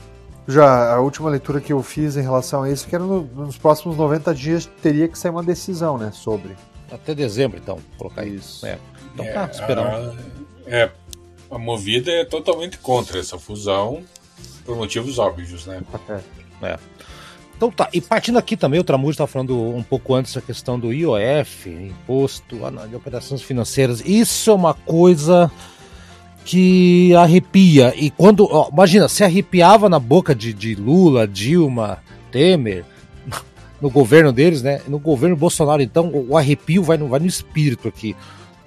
Já, 0.48 0.94
a 0.94 1.00
última 1.00 1.28
leitura 1.28 1.60
que 1.60 1.72
eu 1.72 1.82
fiz 1.82 2.16
em 2.16 2.22
relação 2.22 2.62
a 2.62 2.70
isso, 2.70 2.86
que 2.86 2.94
era 2.94 3.04
no, 3.04 3.22
nos 3.22 3.58
próximos 3.58 3.96
90 3.96 4.34
dias 4.34 4.66
teria 4.82 5.06
que 5.08 5.18
sair 5.18 5.30
uma 5.30 5.42
decisão, 5.42 5.98
né, 5.98 6.10
sobre. 6.12 6.56
Até 6.90 7.14
dezembro, 7.14 7.58
então, 7.58 7.78
colocar 7.98 8.24
isso. 8.24 8.64
É. 8.64 8.78
Então 9.12 9.24
tá, 9.24 9.30
é, 9.30 9.34
tá, 9.34 9.50
esperando. 9.52 10.18
é, 10.66 10.90
a 11.50 11.58
Movida 11.58 12.10
é 12.10 12.24
totalmente 12.24 12.78
contra 12.78 13.18
essa 13.18 13.38
fusão, 13.38 14.02
por 14.64 14.76
motivos 14.76 15.18
óbvios, 15.18 15.66
né? 15.66 15.82
É. 16.08 16.66
é. 16.66 16.78
Então 17.56 17.70
tá, 17.70 17.88
e 17.92 18.00
partindo 18.00 18.38
aqui 18.38 18.56
também, 18.56 18.80
o 18.80 18.84
Tramujo 18.84 19.12
estava 19.12 19.28
falando 19.28 19.56
um 19.56 19.82
pouco 19.82 20.14
antes 20.14 20.36
a 20.36 20.40
questão 20.40 20.78
do 20.78 20.92
IOF, 20.92 21.70
imposto 21.70 22.56
de 22.88 22.96
operações 22.96 23.42
financeiras. 23.42 24.02
Isso 24.04 24.50
é 24.50 24.54
uma 24.54 24.74
coisa 24.74 25.50
que 26.44 27.14
arrepia. 27.14 27.94
E 27.96 28.10
quando. 28.10 28.46
Ó, 28.50 28.68
imagina, 28.72 29.08
se 29.08 29.24
arrepiava 29.24 29.88
na 29.88 29.98
boca 29.98 30.34
de, 30.34 30.52
de 30.52 30.74
Lula, 30.74 31.26
Dilma, 31.26 31.98
Temer, 32.30 32.84
no 33.80 33.88
governo 33.88 34.32
deles, 34.32 34.62
né? 34.62 34.80
No 34.86 34.98
governo 34.98 35.36
Bolsonaro, 35.36 35.82
então, 35.82 36.10
o 36.12 36.36
arrepio 36.36 36.82
vai 36.82 36.96
no, 36.96 37.08
vai 37.08 37.20
no 37.20 37.26
espírito 37.26 37.88
aqui. 37.88 38.14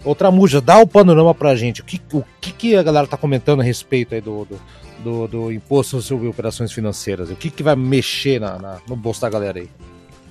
Outra 0.07 0.31
muja, 0.31 0.61
dá 0.61 0.77
o 0.79 0.87
panorama 0.87 1.35
pra 1.35 1.53
gente. 1.53 1.81
O 1.81 1.83
que, 1.83 2.01
o 2.13 2.23
que, 2.39 2.53
que 2.53 2.75
a 2.77 2.81
galera 2.81 3.05
tá 3.05 3.17
comentando 3.17 3.59
a 3.59 3.63
respeito 3.63 4.15
aí 4.15 4.21
do, 4.21 4.45
do, 4.45 4.59
do, 5.03 5.27
do 5.27 5.51
imposto 5.51 6.01
sobre 6.01 6.29
operações 6.29 6.71
financeiras? 6.71 7.29
O 7.29 7.35
que, 7.35 7.49
que 7.49 7.61
vai 7.61 7.75
mexer 7.75 8.39
na, 8.39 8.57
na, 8.57 8.77
no 8.87 8.95
bolso 8.95 9.19
da 9.19 9.29
galera 9.29 9.59
aí? 9.59 9.69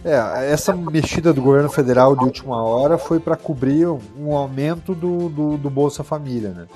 É, 0.03 0.51
essa 0.51 0.75
mexida 0.75 1.31
do 1.31 1.43
governo 1.43 1.69
federal 1.69 2.17
de 2.17 2.25
última 2.25 2.63
hora 2.63 2.97
foi 2.97 3.21
para 3.21 3.37
cobrir 3.37 3.87
um 3.87 4.35
aumento 4.35 4.95
do, 4.95 5.29
do, 5.29 5.59
do 5.59 5.69
Bolsa 5.69 6.03
Família, 6.03 6.51
né? 6.51 6.67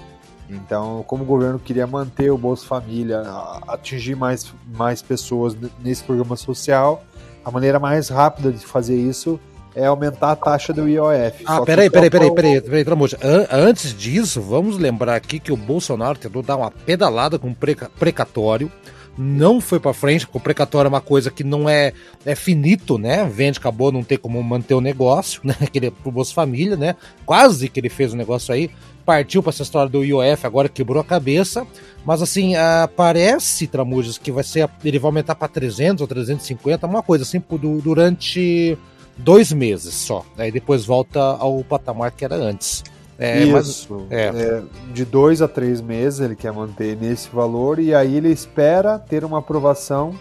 Então, 0.50 1.02
como 1.06 1.22
o 1.22 1.26
governo 1.26 1.58
queria 1.58 1.86
manter 1.86 2.30
o 2.30 2.36
Bolsa 2.36 2.66
Família, 2.66 3.22
atingir 3.66 4.14
mais, 4.14 4.52
mais 4.76 5.00
pessoas 5.00 5.56
nesse 5.82 6.02
programa 6.02 6.36
social, 6.36 7.02
a 7.42 7.50
maneira 7.50 7.78
mais 7.78 8.10
rápida 8.10 8.52
de 8.52 8.66
fazer 8.66 8.96
isso 8.96 9.40
é 9.74 9.86
aumentar 9.86 10.32
a 10.32 10.36
taxa 10.36 10.72
do 10.72 10.88
IOF. 10.88 11.44
Ah, 11.46 11.62
peraí, 11.62 11.90
peraí, 11.90 12.10
peraí, 12.10 12.30
peraí, 12.34 12.60
peraí, 12.60 12.84
peraí, 12.84 13.46
Antes 13.50 13.96
disso, 13.96 14.40
vamos 14.40 14.78
lembrar 14.78 15.14
aqui 15.14 15.38
que 15.38 15.52
o 15.52 15.56
Bolsonaro 15.56 16.18
tentou 16.18 16.42
dar 16.42 16.56
uma 16.56 16.70
pedalada 16.70 17.38
com 17.38 17.54
precatório, 17.54 18.70
não 19.16 19.60
foi 19.60 19.78
para 19.78 19.92
frente, 19.92 20.26
porque 20.26 20.38
o 20.38 20.40
precatório 20.40 20.88
é 20.88 20.90
uma 20.90 21.00
coisa 21.00 21.30
que 21.30 21.44
não 21.44 21.68
é, 21.68 21.92
é 22.24 22.34
finito, 22.34 22.96
né? 22.96 23.24
Vende, 23.24 23.58
acabou, 23.58 23.92
não 23.92 24.02
tem 24.02 24.16
como 24.16 24.42
manter 24.42 24.74
o 24.74 24.80
negócio, 24.80 25.40
né? 25.44 25.54
Aquele 25.60 25.90
pro 25.90 26.12
Bolsa 26.12 26.32
Família, 26.32 26.76
né? 26.76 26.96
Quase 27.26 27.68
que 27.68 27.80
ele 27.80 27.88
fez 27.88 28.12
o 28.12 28.16
negócio 28.16 28.54
aí 28.54 28.70
partiu 29.04 29.42
para 29.42 29.50
essa 29.50 29.64
história 29.64 29.90
do 29.90 30.04
IOF, 30.04 30.46
agora 30.46 30.68
quebrou 30.68 31.00
a 31.00 31.04
cabeça. 31.04 31.66
Mas 32.04 32.22
assim, 32.22 32.54
uh, 32.54 32.88
parece, 32.94 33.66
Tramujas, 33.66 34.16
que 34.16 34.30
vai 34.30 34.44
ser. 34.44 34.68
Ele 34.84 34.98
vai 34.98 35.08
aumentar 35.08 35.34
para 35.34 35.48
300 35.48 36.00
ou 36.00 36.06
350, 36.06 36.86
uma 36.86 37.02
coisa 37.02 37.24
assim, 37.24 37.42
durante 37.82 38.78
dois 39.20 39.52
meses 39.52 39.94
só. 39.94 40.24
Aí 40.36 40.50
depois 40.50 40.84
volta 40.84 41.20
ao 41.20 41.62
patamar 41.62 42.10
que 42.10 42.24
era 42.24 42.34
antes. 42.34 42.82
É, 43.18 43.44
Isso. 43.44 44.06
Mas, 44.08 44.12
é. 44.12 44.26
É, 44.28 44.62
de 44.94 45.04
dois 45.04 45.42
a 45.42 45.46
três 45.46 45.80
meses 45.82 46.20
ele 46.20 46.34
quer 46.34 46.52
manter 46.52 46.96
nesse 46.96 47.28
valor 47.28 47.78
e 47.78 47.94
aí 47.94 48.16
ele 48.16 48.30
espera 48.30 48.98
ter 48.98 49.24
uma 49.24 49.40
aprovação 49.40 50.14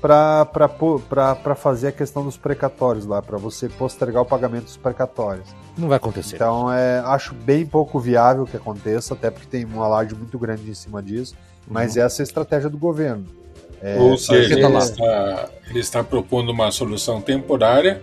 para 0.00 1.54
fazer 1.54 1.88
a 1.88 1.92
questão 1.92 2.24
dos 2.24 2.36
precatórios 2.36 3.04
lá, 3.04 3.20
para 3.20 3.36
você 3.36 3.68
postergar 3.68 4.22
o 4.22 4.26
pagamento 4.26 4.64
dos 4.64 4.76
precatórios. 4.76 5.48
Não 5.76 5.88
vai 5.88 5.96
acontecer. 5.96 6.36
Então, 6.36 6.72
é, 6.72 7.00
acho 7.00 7.34
bem 7.34 7.66
pouco 7.66 7.98
viável 7.98 8.46
que 8.46 8.56
aconteça, 8.56 9.14
até 9.14 9.30
porque 9.30 9.46
tem 9.48 9.66
um 9.66 9.82
alarde 9.82 10.14
muito 10.14 10.38
grande 10.38 10.70
em 10.70 10.74
cima 10.74 11.02
disso, 11.02 11.34
mas 11.68 11.96
uhum. 11.96 12.02
essa 12.02 12.22
é 12.22 12.24
a 12.24 12.24
estratégia 12.24 12.70
do 12.70 12.78
governo. 12.78 13.26
É, 13.82 13.98
Ou 13.98 14.16
seja, 14.16 14.54
ele 14.54 14.76
está, 14.78 15.50
ele 15.68 15.80
está 15.80 16.04
propondo 16.04 16.50
uma 16.50 16.70
solução 16.70 17.20
temporária 17.20 18.02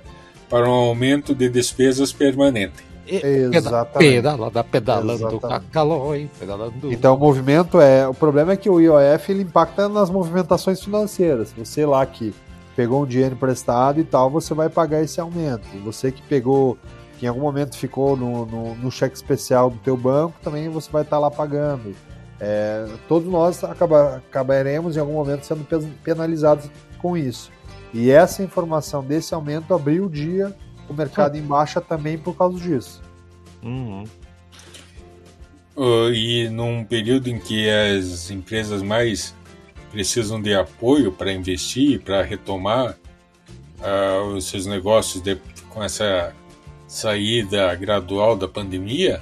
para 0.53 0.69
um 0.69 0.71
aumento 0.71 1.33
de 1.33 1.49
despesas 1.49 2.13
permanente. 2.13 2.85
Exatamente. 3.07 3.97
Pedalando, 3.97 4.63
pedalando 4.63 5.13
Exatamente. 5.13 6.29
pedalando. 6.39 6.93
Então 6.93 7.15
o 7.15 7.17
movimento 7.17 7.81
é. 7.81 8.07
O 8.07 8.13
problema 8.13 8.53
é 8.53 8.55
que 8.55 8.69
o 8.69 8.79
IOF 8.79 9.31
ele 9.31 9.41
impacta 9.41 9.89
nas 9.89 10.11
movimentações 10.11 10.79
financeiras. 10.79 11.51
Você 11.57 11.87
lá 11.87 12.05
que 12.05 12.35
pegou 12.75 13.01
um 13.01 13.05
dinheiro 13.07 13.33
emprestado 13.33 13.99
e 13.99 14.03
tal, 14.03 14.29
você 14.29 14.53
vai 14.53 14.69
pagar 14.69 15.01
esse 15.01 15.19
aumento. 15.19 15.65
Você 15.83 16.11
que 16.11 16.21
pegou, 16.21 16.77
que 17.17 17.25
em 17.25 17.29
algum 17.29 17.41
momento 17.41 17.75
ficou 17.75 18.15
no, 18.15 18.45
no, 18.45 18.75
no 18.75 18.91
cheque 18.91 19.15
especial 19.15 19.71
do 19.71 19.79
teu 19.79 19.97
banco, 19.97 20.35
também 20.43 20.69
você 20.69 20.87
vai 20.91 21.01
estar 21.01 21.15
tá 21.15 21.19
lá 21.19 21.31
pagando. 21.31 21.95
É, 22.39 22.85
todos 23.07 23.27
nós 23.27 23.63
acaba, 23.63 24.17
acabaremos 24.17 24.95
em 24.97 24.99
algum 24.99 25.13
momento 25.13 25.47
sendo 25.47 25.65
penalizados 26.03 26.69
com 26.99 27.17
isso. 27.17 27.51
E 27.93 28.09
essa 28.09 28.41
informação 28.41 29.03
desse 29.03 29.33
aumento 29.33 29.73
abriu 29.73 30.05
o 30.05 30.09
dia 30.09 30.55
o 30.89 30.93
mercado 30.93 31.37
em 31.37 31.41
baixa 31.41 31.79
também 31.79 32.17
por 32.17 32.35
causa 32.35 32.59
disso. 32.59 33.01
Uhum. 33.61 34.03
Uh, 35.75 36.11
e 36.11 36.49
num 36.49 36.83
período 36.83 37.29
em 37.29 37.39
que 37.39 37.69
as 37.69 38.29
empresas 38.29 38.81
mais 38.81 39.35
precisam 39.91 40.41
de 40.41 40.53
apoio 40.53 41.11
para 41.11 41.31
investir, 41.31 42.01
para 42.01 42.21
retomar 42.21 42.97
uh, 43.79 44.27
os 44.35 44.45
seus 44.45 44.65
negócios 44.65 45.23
de, 45.23 45.37
com 45.69 45.83
essa 45.83 46.33
saída 46.87 47.73
gradual 47.75 48.35
da 48.35 48.47
pandemia, 48.47 49.21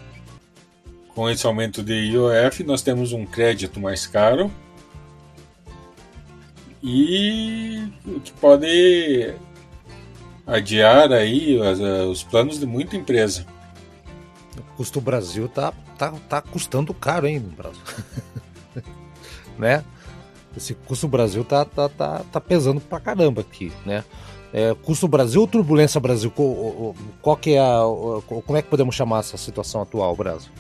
com 1.13 1.29
esse 1.29 1.45
aumento 1.45 1.83
de 1.83 1.93
IOF, 1.93 2.63
nós 2.63 2.81
temos 2.81 3.13
um 3.13 3.25
crédito 3.25 3.79
mais 3.79 4.07
caro 4.07 4.51
e 6.83 7.91
o 8.05 8.19
que 8.19 8.31
pode 8.33 9.33
adiar 10.45 11.11
aí 11.11 11.57
os, 11.57 11.79
eh, 11.79 12.03
os 12.03 12.23
planos 12.23 12.59
de 12.59 12.65
muita 12.65 12.95
empresa. 12.95 13.45
O 14.57 14.75
custo 14.77 14.99
Brasil 14.99 15.47
tá, 15.47 15.73
tá, 15.97 16.11
tá 16.27 16.41
custando 16.41 16.93
caro, 16.93 17.27
hein, 17.27 17.39
no 17.39 17.49
Brasil. 17.49 17.81
né? 19.57 19.83
Esse 20.55 20.73
custo 20.73 21.07
Brasil 21.07 21.43
tá, 21.45 21.63
tá, 21.63 21.87
tá, 21.87 22.25
tá 22.31 22.41
pesando 22.41 22.81
pra 22.81 22.99
caramba 22.99 23.41
aqui, 23.41 23.71
né? 23.85 24.03
É, 24.53 24.75
custo 24.83 25.07
Brasil 25.07 25.41
ou 25.41 25.47
turbulência 25.47 25.99
Brasil? 26.01 26.29
Qual, 26.29 26.95
qual 27.21 27.37
que 27.37 27.51
é 27.51 27.59
a, 27.59 27.79
como 28.27 28.57
é 28.57 28.61
que 28.61 28.67
podemos 28.67 28.95
chamar 28.95 29.19
essa 29.19 29.37
situação 29.37 29.81
atual, 29.81 30.13
Brasil? 30.13 30.51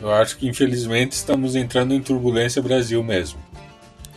Eu 0.00 0.12
acho 0.12 0.36
que 0.38 0.46
infelizmente 0.46 1.12
estamos 1.12 1.56
entrando 1.56 1.92
em 1.92 2.00
turbulência 2.00 2.62
Brasil 2.62 3.02
mesmo. 3.02 3.40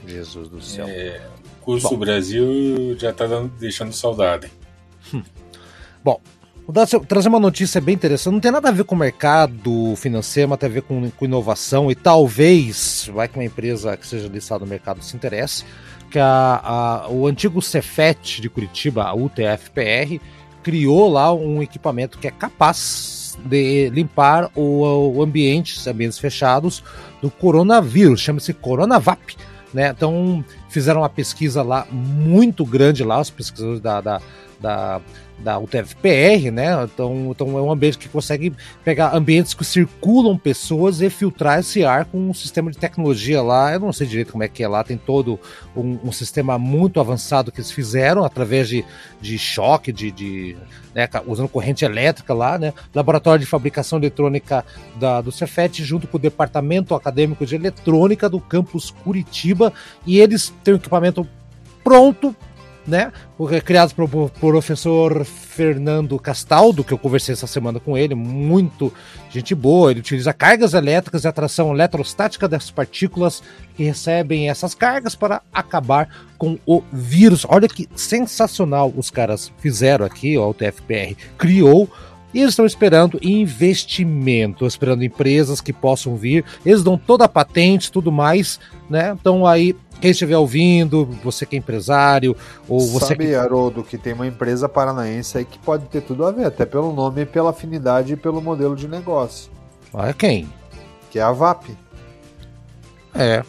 Jesus 0.06 0.50
do 0.50 0.62
céu. 0.62 0.88
É, 0.88 1.22
curso 1.62 1.90
Bom. 1.90 1.98
Brasil 1.98 2.98
já 2.98 3.12
está 3.12 3.26
deixando 3.60 3.94
saudade. 3.94 4.52
Hum. 5.14 5.24
Bom, 6.04 6.20
Vou 6.68 6.86
trazer 7.06 7.28
uma 7.28 7.40
notícia 7.40 7.82
bem 7.82 7.96
interessante. 7.96 8.34
Não 8.34 8.40
tem 8.40 8.52
nada 8.52 8.70
a 8.70 8.72
ver 8.72 8.86
com 8.86 8.96
o 8.96 8.98
mercado 8.98 9.94
financeiro, 9.98 10.50
mas 10.50 10.60
tem 10.60 10.70
a 10.70 10.72
ver 10.72 10.84
com, 10.84 11.10
com 11.10 11.26
inovação 11.26 11.92
e 11.92 11.96
talvez 11.96 13.10
vai 13.14 13.28
que 13.28 13.38
uma 13.38 13.44
empresa 13.44 13.98
que 13.98 14.08
seja 14.08 14.28
listada 14.28 14.64
no 14.64 14.70
mercado 14.70 15.04
se 15.04 15.16
interesse. 15.16 15.66
Que 16.10 16.20
a, 16.20 16.62
a, 16.64 17.10
o 17.10 17.28
antigo 17.28 17.62
Cefet 17.62 18.42
de 18.42 18.50
Curitiba, 18.50 19.04
a 19.04 19.14
UTFPR, 19.14 20.22
criou 20.64 21.10
lá 21.10 21.34
um 21.34 21.62
equipamento 21.62 22.18
que 22.18 22.28
é 22.28 22.32
capaz 22.32 23.38
de 23.44 23.90
limpar 23.90 24.52
o, 24.56 25.16
o 25.16 25.22
ambiente, 25.22 25.90
ambientes 25.90 26.20
fechados 26.20 26.84
do 27.22 27.30
coronavírus. 27.30 28.22
Chama-se 28.22 28.54
Coronavap. 28.54 29.36
Né? 29.74 29.90
Então 29.90 30.44
fizeram 30.70 31.02
uma 31.02 31.10
pesquisa 31.10 31.62
lá 31.62 31.88
muito 31.92 32.66
grande 32.66 33.04
lá, 33.04 33.20
os 33.20 33.30
pesquisadores 33.30 33.82
da, 33.82 34.02
da, 34.02 34.22
da 34.62 35.02
da 35.41 35.58
UTFPR, 35.60 36.52
né? 36.52 36.84
Então, 36.84 37.32
então 37.32 37.58
é 37.58 37.62
um 37.62 37.71
ambiente 37.71 37.97
que 37.97 38.08
consegue 38.08 38.54
pegar 38.84 39.15
ambientes 39.15 39.54
que 39.54 39.65
circulam 39.65 40.38
pessoas 40.38 41.02
e 41.02 41.10
filtrar 41.10 41.60
esse 41.60 41.84
ar 41.84 42.06
com 42.06 42.30
um 42.30 42.34
sistema 42.34 42.71
de 42.71 42.78
tecnologia 42.78 43.41
lá. 43.41 43.74
Eu 43.74 43.80
não 43.80 43.91
sei 43.91 44.08
direito 44.08 44.32
como 44.32 44.43
é 44.43 44.47
que 44.47 44.63
é 44.63 44.67
lá, 44.67 44.84
tem 44.84 44.97
todo 44.97 45.39
um, 45.76 46.00
um 46.04 46.12
sistema 46.12 46.58
muito 46.58 47.00
avançado 47.00 47.52
que 47.52 47.60
eles 47.60 47.71
fizeram 47.71 48.24
através 48.24 48.69
de, 48.69 48.86
de 49.19 49.38
choque, 49.38 49.91
de, 49.91 50.12
de 50.12 50.56
né, 50.93 51.10
usando 51.26 51.50
corrente 51.50 51.84
elétrica 51.84 52.34
lá, 52.34 52.58
né? 52.58 52.74
Laboratório 52.93 53.39
de 53.39 53.45
fabricação 53.45 53.97
eletrônica 53.97 54.63
da, 54.95 55.21
do 55.21 55.32
Cefet, 55.32 55.84
junto 55.84 56.08
com 56.08 56.17
o 56.17 56.19
Departamento 56.19 56.93
Acadêmico 56.93 57.45
de 57.45 57.56
Eletrônica 57.56 58.30
do 58.30 58.39
campus 58.39 58.91
Curitiba, 58.91 59.74
e 60.06 60.19
eles 60.19 60.54
têm 60.63 60.76
o 60.76 60.78
equipamento 60.78 61.28
pronto 61.84 62.36
né? 62.86 63.12
Criado 63.65 63.94
pelo 63.94 64.30
professor 64.30 65.26
Fernando 65.26 66.17
Castaldo, 66.20 66.84
que 66.84 66.91
eu 66.94 66.98
conversei 66.98 67.34
essa 67.34 67.48
semana 67.48 67.80
com 67.80 67.98
ele, 67.98 68.15
muito 68.15 68.91
gente 69.30 69.54
boa. 69.54 69.91
Ele 69.91 70.00
utiliza 70.00 70.34
cargas 70.34 70.74
elétricas 70.74 71.24
e 71.24 71.28
atração 71.28 71.74
eletrostática 71.74 72.48
dessas 72.48 72.72
partículas 72.72 73.44
que 73.76 73.84
recebem 73.84 74.50
essas 74.50 74.74
cargas 74.74 75.15
para 75.15 75.41
acabar 75.54 76.10
com 76.38 76.58
o 76.65 76.82
vírus. 76.91 77.46
Olha 77.48 77.67
que 77.67 77.88
sensacional 77.96 78.91
os 78.96 79.10
caras 79.10 79.52
fizeram 79.60 80.06
aqui, 80.06 80.38
ó, 80.38 80.50
o 80.50 80.54
TFPR 80.54 81.15
criou 81.38 81.89
e 82.34 82.39
eles 82.39 82.52
estão 82.52 82.65
esperando 82.65 83.20
investimento, 83.22 84.65
esperando 84.65 85.04
empresas 85.04 85.62
que 85.62 85.74
possam 85.74 86.15
vir. 86.15 86.46
Eles 86.65 86.84
dão 86.84 86.98
toda 86.98 87.26
a 87.26 87.30
patente, 87.30 87.91
tudo 87.91 88.12
mais, 88.12 88.60
né? 88.89 89.15
Então 89.20 89.46
aí 89.46 89.76
quem 90.02 90.12
estiver 90.12 90.38
ouvindo, 90.38 91.06
você 91.24 91.46
que 91.46 91.56
é 91.56 91.60
empresário, 91.60 92.36
ou 92.67 92.80
você 92.80 93.08
Sabe, 93.08 93.28
que... 93.28 93.36
Haroldo, 93.36 93.84
que 93.84 94.00
tem 94.00 94.13
uma 94.13 94.26
empresa 94.26 94.67
paranaense 94.67 95.38
aí 95.38 95.46
que 95.46 95.60
pode 95.60 95.86
ter 95.86 96.02
tudo 96.02 96.26
a 96.26 96.32
ver, 96.32 96.46
até 96.46 96.65
pelo 96.65 96.91
nome, 96.91 97.24
pela 97.24 97.52
afinidade 97.52 98.13
e 98.13 98.15
pelo 98.17 98.41
modelo 98.41 98.76
de 98.76 98.88
negócio. 98.88 99.52
Ah, 99.94 100.12
quem? 100.12 100.50
Que 101.12 101.20
é 101.20 101.22
a 101.22 101.32
VAP. 101.32 101.78
É. 103.13 103.44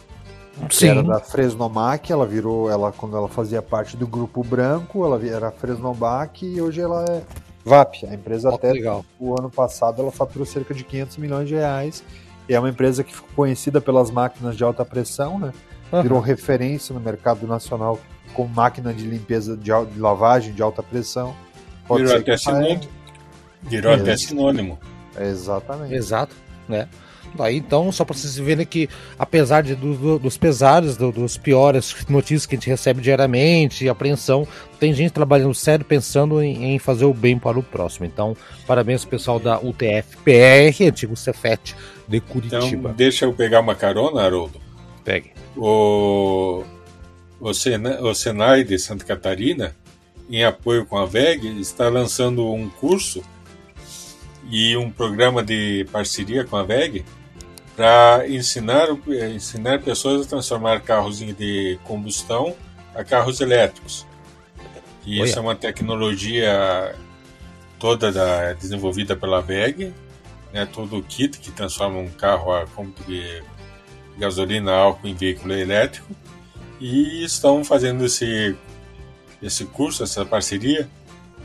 Que 0.69 0.75
Sim. 0.75 0.89
era 0.89 1.03
da 1.03 1.19
Fresnomac, 1.19 2.11
ela 2.11 2.27
virou, 2.27 2.69
ela 2.69 2.91
quando 2.91 3.17
ela 3.17 3.27
fazia 3.27 3.59
parte 3.59 3.97
do 3.97 4.05
grupo 4.05 4.43
branco, 4.43 5.03
ela 5.03 5.19
era 5.25 5.49
Fresnomac 5.49 6.45
e 6.45 6.61
hoje 6.61 6.79
ela 6.79 7.03
é 7.09 7.23
VAP. 7.63 8.05
A 8.05 8.13
empresa 8.13 8.49
oh, 8.49 8.55
até 8.55 8.71
legal. 8.71 9.05
o 9.19 9.33
ano 9.39 9.49
passado 9.49 10.01
ela 10.01 10.11
faturou 10.11 10.45
cerca 10.45 10.73
de 10.73 10.83
500 10.83 11.17
milhões 11.17 11.47
de 11.47 11.55
reais 11.55 12.03
e 12.47 12.53
é 12.53 12.59
uma 12.59 12.69
empresa 12.69 13.03
que 13.03 13.13
ficou 13.13 13.29
conhecida 13.35 13.79
pelas 13.79 14.11
máquinas 14.11 14.57
de 14.57 14.63
alta 14.63 14.83
pressão, 14.83 15.39
né? 15.39 15.53
virou 16.01 16.19
referência 16.19 16.93
no 16.93 16.99
mercado 16.99 17.45
nacional 17.45 17.99
como 18.33 18.49
máquina 18.49 18.93
de 18.93 19.05
limpeza 19.05 19.55
de, 19.55 19.71
de 19.93 19.99
lavagem 19.99 20.53
de 20.53 20.61
alta 20.61 20.81
pressão. 20.81 21.35
Pode 21.87 22.03
virou 22.03 22.19
até 22.19 22.37
sinônimo. 22.37 22.81
Virou 23.61 23.93
até 23.93 24.17
sinônimo. 24.17 24.79
Exatamente. 25.19 25.93
Exato, 25.93 26.35
né? 26.67 26.89
Aí 27.39 27.57
então, 27.57 27.91
só 27.91 28.05
para 28.05 28.15
vocês 28.15 28.37
verem 28.37 28.65
que, 28.65 28.89
apesar 29.17 29.61
de, 29.63 29.75
do, 29.75 29.95
do, 29.95 30.19
dos 30.19 30.37
pesares, 30.37 30.95
do, 30.95 31.11
dos 31.11 31.37
piores 31.37 31.95
notícias 32.07 32.45
que 32.45 32.55
a 32.55 32.57
gente 32.57 32.69
recebe 32.69 33.01
diariamente, 33.01 33.89
apreensão, 33.89 34.47
tem 34.79 34.93
gente 34.93 35.11
trabalhando 35.11 35.53
sério 35.53 35.85
pensando 35.85 36.41
em, 36.41 36.73
em, 36.73 36.79
fazer 36.79 37.05
o 37.05 37.13
bem 37.13 37.39
para 37.39 37.57
o 37.57 37.63
próximo. 37.63 38.05
Então, 38.05 38.35
parabéns 38.67 39.03
ao 39.03 39.09
pessoal 39.09 39.39
da 39.39 39.59
UTF-PR, 39.59 40.87
antigo 40.87 41.15
Cefet 41.15 41.75
de 42.07 42.19
Curitiba. 42.19 42.65
Então, 42.67 42.93
deixa 42.93 43.25
eu 43.25 43.33
pegar 43.33 43.61
uma 43.61 43.75
carona, 43.75 44.21
Haroldo. 44.21 44.61
Pegue. 45.03 45.31
O, 45.55 46.63
o, 47.39 47.53
Senai, 47.53 47.99
o 48.01 48.13
Senai 48.13 48.63
de 48.63 48.77
Santa 48.77 49.05
Catarina, 49.05 49.75
em 50.29 50.43
apoio 50.43 50.85
com 50.85 50.97
a 50.97 51.05
VEG, 51.05 51.59
está 51.59 51.89
lançando 51.89 52.51
um 52.51 52.69
curso 52.69 53.23
e 54.49 54.75
um 54.75 54.89
programa 54.89 55.43
de 55.43 55.85
parceria 55.91 56.43
com 56.43 56.55
a 56.55 56.63
VEG 56.63 57.03
para 57.75 58.27
ensinar, 58.27 58.87
ensinar 59.33 59.81
pessoas 59.81 60.25
a 60.25 60.29
transformar 60.29 60.81
carros 60.81 61.19
de 61.19 61.79
combustão 61.83 62.55
a 62.93 63.03
carros 63.03 63.41
elétricos. 63.41 64.05
E 65.05 65.21
isso 65.21 65.37
é 65.37 65.41
uma 65.41 65.55
tecnologia 65.55 66.95
toda 67.79 68.11
da, 68.11 68.53
desenvolvida 68.53 69.15
pela 69.15 69.41
VEG, 69.41 69.93
né, 70.53 70.65
todo 70.65 70.97
o 70.97 71.03
kit 71.03 71.39
que 71.39 71.51
transforma 71.51 71.97
um 71.97 72.09
carro 72.09 72.53
a 72.53 72.65
combustível 72.67 73.43
gasolina, 74.17 74.71
álcool 74.71 75.07
em 75.07 75.15
veículo 75.15 75.53
elétrico. 75.53 76.07
E 76.79 77.23
estão 77.23 77.63
fazendo 77.63 78.05
esse, 78.05 78.55
esse 79.41 79.65
curso, 79.65 80.03
essa 80.03 80.25
parceria, 80.25 80.87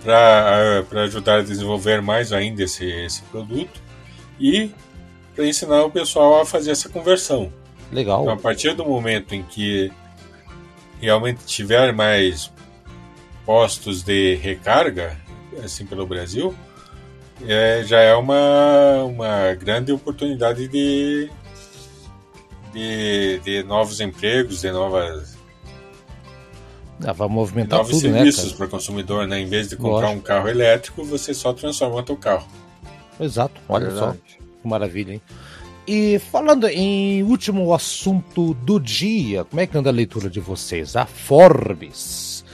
para 0.02 0.84
ajudar 1.04 1.38
a 1.38 1.42
desenvolver 1.42 2.02
mais 2.02 2.32
ainda 2.32 2.62
esse, 2.62 2.84
esse 2.84 3.22
produto. 3.22 3.80
E 4.40 4.70
para 5.38 5.46
ensinar 5.46 5.84
o 5.84 5.90
pessoal 5.90 6.40
a 6.40 6.44
fazer 6.44 6.72
essa 6.72 6.88
conversão. 6.88 7.52
Legal. 7.92 8.22
Então, 8.22 8.34
a 8.34 8.36
partir 8.36 8.74
do 8.74 8.84
momento 8.84 9.36
em 9.36 9.44
que 9.44 9.88
realmente 11.00 11.44
tiver 11.46 11.92
mais 11.92 12.52
postos 13.46 14.02
de 14.02 14.34
recarga, 14.34 15.16
assim 15.62 15.86
pelo 15.86 16.04
Brasil, 16.04 16.52
é, 17.46 17.84
já 17.84 18.00
é 18.00 18.16
uma, 18.16 19.04
uma 19.04 19.54
grande 19.54 19.92
oportunidade 19.92 20.66
de, 20.66 21.30
de, 22.72 23.38
de 23.38 23.62
novos 23.62 24.00
empregos, 24.00 24.62
de 24.62 24.72
novas. 24.72 25.38
Ah, 27.04 27.12
vai 27.12 27.28
movimentar 27.28 27.78
novos 27.78 27.92
tudo, 27.92 28.10
né, 28.10 28.18
serviços 28.18 28.50
né, 28.50 28.56
para 28.56 28.66
o 28.66 28.70
consumidor, 28.70 29.28
né? 29.28 29.38
Em 29.38 29.46
vez 29.46 29.68
de 29.68 29.76
comprar 29.76 30.08
Lógico. 30.08 30.18
um 30.18 30.20
carro 30.20 30.48
elétrico, 30.48 31.04
você 31.04 31.32
só 31.32 31.52
transforma 31.52 32.02
o 32.02 32.04
seu 32.04 32.16
carro. 32.16 32.48
Exato, 33.20 33.60
olha 33.68 33.86
é 33.86 33.90
só. 33.92 34.16
Que 34.62 34.68
maravilha, 34.68 35.14
hein? 35.14 35.22
E 35.86 36.18
falando 36.18 36.66
em 36.68 37.22
último 37.22 37.72
assunto 37.72 38.52
do 38.54 38.78
dia, 38.78 39.44
como 39.44 39.60
é 39.60 39.66
que 39.66 39.76
anda 39.76 39.88
a 39.88 39.92
leitura 39.92 40.28
de 40.28 40.40
vocês? 40.40 40.96
A 40.96 41.06
Forbes 41.06 42.44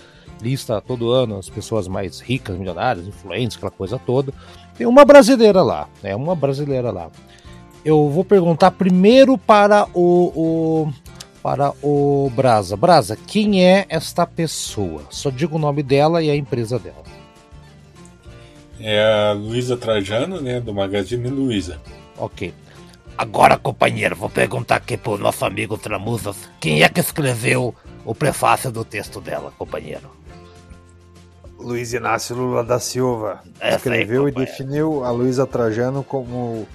lista 0.40 0.78
todo 0.80 1.10
ano 1.10 1.38
as 1.38 1.48
pessoas 1.48 1.88
mais 1.88 2.20
ricas, 2.20 2.58
milionárias, 2.58 3.06
influentes, 3.06 3.56
aquela 3.56 3.70
coisa 3.70 3.98
toda. 3.98 4.32
Tem 4.76 4.86
uma 4.86 5.04
brasileira 5.04 5.62
lá, 5.62 5.88
é 6.02 6.14
uma 6.14 6.34
brasileira 6.34 6.90
lá 6.90 7.10
eu 7.84 8.08
vou 8.08 8.24
perguntar 8.24 8.70
primeiro 8.70 9.36
para 9.36 9.86
o, 9.92 10.32
o, 10.34 10.92
para 11.42 11.72
o 11.82 12.30
Brasa. 12.34 12.76
Brasa, 12.76 13.16
quem 13.26 13.64
é 13.64 13.84
esta 13.88 14.26
pessoa? 14.26 15.02
Só 15.10 15.28
diga 15.30 15.54
o 15.54 15.58
nome 15.58 15.82
dela 15.82 16.22
e 16.22 16.30
a 16.30 16.36
empresa 16.36 16.78
dela. 16.78 17.04
É 18.80 19.30
a 19.30 19.32
Luísa 19.32 19.76
Trajano, 19.76 20.40
né, 20.40 20.60
do 20.60 20.72
Magazine 20.72 21.28
Luiza. 21.28 21.80
Ok. 22.18 22.54
Agora, 23.16 23.56
companheiro, 23.56 24.16
vou 24.16 24.28
perguntar 24.28 24.76
aqui 24.76 24.96
pro 24.96 25.16
nosso 25.16 25.44
amigo 25.44 25.78
Tramusas, 25.78 26.36
quem 26.60 26.82
é 26.82 26.88
que 26.88 27.00
escreveu 27.00 27.74
o 28.04 28.14
prefácio 28.14 28.72
do 28.72 28.84
texto 28.84 29.20
dela, 29.20 29.52
companheiro? 29.56 30.10
Luiz 31.58 31.92
Inácio 31.92 32.36
Lula 32.36 32.64
da 32.64 32.78
Silva. 32.78 33.40
Essa 33.60 33.76
escreveu 33.76 34.26
aí, 34.26 34.32
e 34.32 34.34
definiu 34.34 35.04
a 35.04 35.10
Luísa 35.10 35.46
Trajano 35.46 36.02
como 36.02 36.66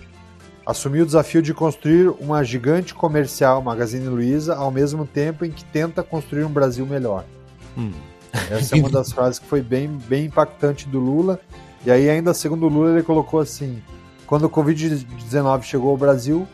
assumiu 0.66 1.04
o 1.04 1.06
desafio 1.06 1.42
de 1.42 1.54
construir 1.54 2.10
uma 2.20 2.44
gigante 2.44 2.94
comercial, 2.94 3.62
Magazine 3.62 4.08
Luiza, 4.08 4.56
ao 4.56 4.72
mesmo 4.72 5.06
tempo 5.06 5.44
em 5.44 5.52
que 5.52 5.64
tenta 5.66 6.02
construir 6.02 6.44
um 6.44 6.50
Brasil 6.50 6.86
melhor. 6.86 7.26
Hum. 7.78 7.92
Essa 8.50 8.78
é 8.78 8.80
uma 8.80 8.90
das 8.90 9.12
frases 9.14 9.40
que 9.40 9.48
foi 9.48 9.62
bem, 9.62 9.88
bem 10.08 10.26
impactante 10.26 10.88
do 10.88 11.00
Lula. 11.00 11.40
E 11.86 11.92
aí, 11.92 12.10
ainda 12.10 12.34
segundo 12.34 12.66
o 12.66 12.70
Lula, 12.70 12.92
ele 12.92 13.04
colocou 13.04 13.40
assim: 13.40 13.82
quando 14.30 14.44
o 14.44 14.50
Covid-19 14.50 15.64
chegou 15.64 15.90
ao 15.90 15.98
Brasil, 15.98 16.48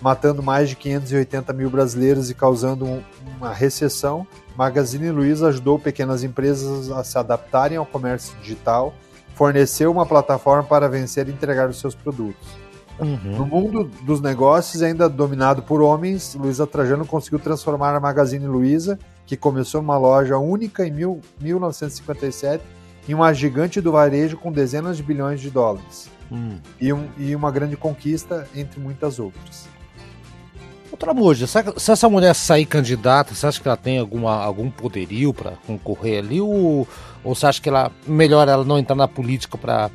matando 0.00 0.42
mais 0.42 0.70
de 0.70 0.76
580 0.76 1.52
mil 1.52 1.68
brasileiros 1.68 2.30
e 2.30 2.34
causando 2.34 2.86
um, 2.86 3.02
uma 3.36 3.52
recessão, 3.52 4.26
Magazine 4.56 5.10
Luiza 5.10 5.48
ajudou 5.48 5.78
pequenas 5.78 6.24
empresas 6.24 6.90
a 6.90 7.04
se 7.04 7.18
adaptarem 7.18 7.76
ao 7.76 7.84
comércio 7.84 8.34
digital, 8.38 8.94
forneceu 9.34 9.92
uma 9.92 10.06
plataforma 10.06 10.62
para 10.62 10.88
vencer 10.88 11.28
e 11.28 11.30
entregar 11.30 11.68
os 11.68 11.78
seus 11.78 11.94
produtos. 11.94 12.48
Uhum. 12.98 13.36
No 13.36 13.44
mundo 13.44 13.90
dos 14.02 14.22
negócios, 14.22 14.82
ainda 14.82 15.06
dominado 15.06 15.62
por 15.62 15.82
homens, 15.82 16.34
Luiza 16.34 16.66
Trajano 16.66 17.04
conseguiu 17.04 17.38
transformar 17.38 17.94
a 17.94 18.00
Magazine 18.00 18.46
Luiza, 18.46 18.98
que 19.26 19.36
começou 19.36 19.82
uma 19.82 19.98
loja 19.98 20.38
única 20.38 20.86
em 20.86 20.90
mil, 20.90 21.20
1957, 21.38 22.64
em 23.08 23.14
uma 23.14 23.32
gigante 23.32 23.80
do 23.80 23.92
varejo 23.92 24.36
com 24.36 24.52
dezenas 24.52 24.96
de 24.96 25.02
bilhões 25.02 25.40
de 25.40 25.50
dólares. 25.50 26.10
Hum. 26.30 26.58
E, 26.80 26.92
um, 26.92 27.08
e 27.18 27.34
uma 27.34 27.50
grande 27.50 27.76
conquista 27.76 28.46
entre 28.54 28.78
muitas 28.78 29.18
outras. 29.18 29.68
Outra 30.90 31.14
Moja, 31.14 31.46
se 31.46 31.92
essa 31.92 32.08
mulher 32.08 32.34
sair 32.34 32.66
candidata, 32.66 33.34
você 33.34 33.46
acha 33.46 33.60
que 33.60 33.66
ela 33.66 33.76
tem 33.76 33.98
alguma, 33.98 34.42
algum 34.42 34.70
poderio 34.70 35.32
para 35.32 35.52
concorrer 35.66 36.18
ali? 36.18 36.40
Ou, 36.40 36.86
ou 37.22 37.34
você 37.34 37.46
acha 37.46 37.60
que 37.60 37.68
ela 37.68 37.92
melhor 38.06 38.48
ela 38.48 38.64
não 38.64 38.78
entrar 38.78 38.96
na 38.96 39.06
política 39.06 39.56
para 39.56 39.90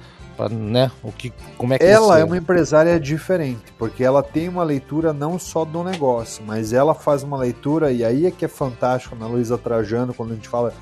né? 0.51 0.91
O 1.01 1.11
que, 1.11 1.31
como 1.57 1.73
é 1.73 1.77
que 1.77 1.85
ela 1.85 2.19
é 2.19 2.23
uma 2.23 2.37
empresária 2.37 2.99
diferente, 2.99 3.71
porque 3.77 4.03
ela 4.03 4.21
tem 4.21 4.49
uma 4.49 4.63
leitura 4.63 5.13
não 5.13 5.39
só 5.39 5.63
do 5.63 5.83
negócio, 5.83 6.43
mas 6.45 6.73
ela 6.73 6.93
faz 6.93 7.23
uma 7.23 7.37
leitura, 7.37 7.91
e 7.91 8.03
aí 8.03 8.25
é 8.25 8.31
que 8.31 8.43
é 8.43 8.47
fantástico 8.47 9.15
na 9.15 9.27
Luísa 9.27 9.57
Trajano, 9.57 10.13
quando 10.13 10.31
a 10.31 10.35
gente 10.35 10.49
fala 10.49 10.73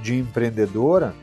de 0.00 0.16
empreendedora, 0.16 1.14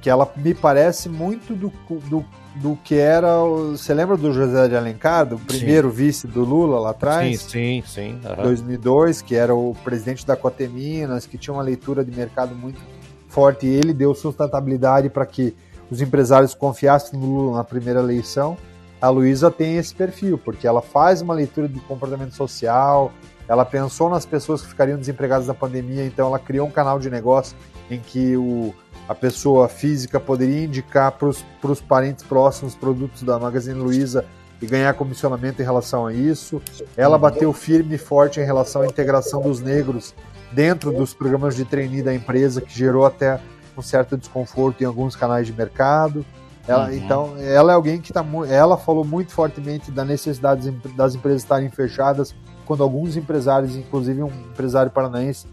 que 0.00 0.10
ela 0.10 0.30
me 0.36 0.54
parece 0.54 1.08
muito 1.08 1.54
do, 1.54 1.72
do, 2.08 2.24
do 2.56 2.78
que 2.84 2.94
era. 2.94 3.38
Você 3.70 3.92
lembra 3.92 4.16
do 4.16 4.32
José 4.32 4.68
de 4.68 4.76
Alencar, 4.76 5.26
do 5.26 5.38
primeiro 5.38 5.90
sim. 5.90 5.96
vice 5.96 6.26
do 6.26 6.44
Lula 6.44 6.78
lá 6.78 6.90
atrás? 6.90 7.40
Sim, 7.40 7.82
sim, 7.82 7.84
sim. 7.86 8.20
Uhum. 8.24 8.42
2002, 8.42 9.22
que 9.22 9.34
era 9.34 9.54
o 9.54 9.74
presidente 9.82 10.26
da 10.26 10.36
Coteminas, 10.36 11.26
que 11.26 11.38
tinha 11.38 11.54
uma 11.54 11.62
leitura 11.62 12.04
de 12.04 12.16
mercado 12.16 12.54
muito 12.54 12.80
forte 13.28 13.66
e 13.66 13.70
ele 13.70 13.92
deu 13.92 14.14
sustentabilidade 14.14 15.10
para 15.10 15.26
que 15.26 15.54
os 15.90 16.00
empresários 16.00 16.54
confiassem 16.54 17.18
no 17.18 17.26
Lula 17.26 17.56
na 17.58 17.64
primeira 17.64 18.00
eleição. 18.00 18.56
A 19.00 19.08
Luísa 19.08 19.50
tem 19.50 19.76
esse 19.76 19.94
perfil, 19.94 20.38
porque 20.38 20.66
ela 20.66 20.80
faz 20.80 21.20
uma 21.20 21.34
leitura 21.34 21.68
de 21.68 21.78
comportamento 21.80 22.34
social, 22.34 23.12
ela 23.46 23.64
pensou 23.64 24.08
nas 24.08 24.24
pessoas 24.24 24.62
que 24.62 24.68
ficariam 24.68 24.98
desempregadas 24.98 25.46
na 25.46 25.54
pandemia, 25.54 26.04
então 26.04 26.26
ela 26.26 26.38
criou 26.38 26.66
um 26.66 26.70
canal 26.70 26.98
de 26.98 27.10
negócio 27.10 27.56
em 27.90 28.00
que 28.00 28.36
o 28.36 28.74
a 29.08 29.14
pessoa 29.14 29.68
física 29.68 30.18
poderia 30.18 30.64
indicar 30.64 31.12
para 31.12 31.28
os 31.28 31.80
parentes 31.80 32.24
próximos 32.24 32.74
produtos 32.74 33.22
da 33.22 33.38
Magazine 33.38 33.78
Luiza 33.78 34.24
e 34.60 34.66
ganhar 34.66 34.92
comissionamento 34.94 35.60
em 35.62 35.64
relação 35.64 36.06
a 36.06 36.12
isso. 36.12 36.60
Ela 36.96 37.18
bateu 37.18 37.52
firme 37.52 37.94
e 37.94 37.98
forte 37.98 38.40
em 38.40 38.44
relação 38.44 38.82
à 38.82 38.86
integração 38.86 39.42
dos 39.42 39.60
negros 39.60 40.14
dentro 40.52 40.92
dos 40.92 41.12
programas 41.14 41.54
de 41.54 41.64
trainee 41.64 42.02
da 42.02 42.14
empresa, 42.14 42.60
que 42.60 42.76
gerou 42.76 43.04
até 43.04 43.40
um 43.76 43.82
certo 43.82 44.16
desconforto 44.16 44.82
em 44.82 44.86
alguns 44.86 45.14
canais 45.14 45.46
de 45.46 45.52
mercado. 45.52 46.24
Ela, 46.66 46.88
uhum. 46.88 46.94
Então, 46.94 47.34
ela 47.38 47.72
é 47.72 47.74
alguém 47.74 48.00
que 48.00 48.10
está. 48.10 48.24
Ela 48.48 48.76
falou 48.76 49.04
muito 49.04 49.32
fortemente 49.32 49.90
da 49.90 50.04
necessidade 50.04 50.70
das 50.96 51.14
empresas 51.14 51.42
estarem 51.42 51.70
fechadas, 51.70 52.34
quando 52.64 52.82
alguns 52.82 53.16
empresários, 53.16 53.76
inclusive 53.76 54.22
um 54.22 54.32
empresário 54.50 54.90
paranaense, 54.90 55.46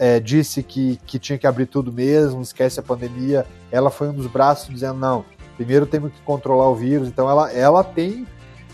é, 0.00 0.18
disse 0.18 0.62
que, 0.62 0.98
que 1.06 1.18
tinha 1.18 1.36
que 1.36 1.46
abrir 1.46 1.66
tudo 1.66 1.92
mesmo, 1.92 2.40
esquece 2.40 2.80
a 2.80 2.82
pandemia. 2.82 3.46
Ela 3.70 3.90
foi 3.90 4.08
um 4.08 4.14
dos 4.14 4.26
braços 4.26 4.70
dizendo: 4.70 4.98
não, 4.98 5.26
primeiro 5.58 5.84
temos 5.84 6.10
que 6.10 6.22
controlar 6.22 6.70
o 6.70 6.74
vírus. 6.74 7.06
Então 7.06 7.28
ela, 7.28 7.52
ela 7.52 7.84
tem 7.84 8.26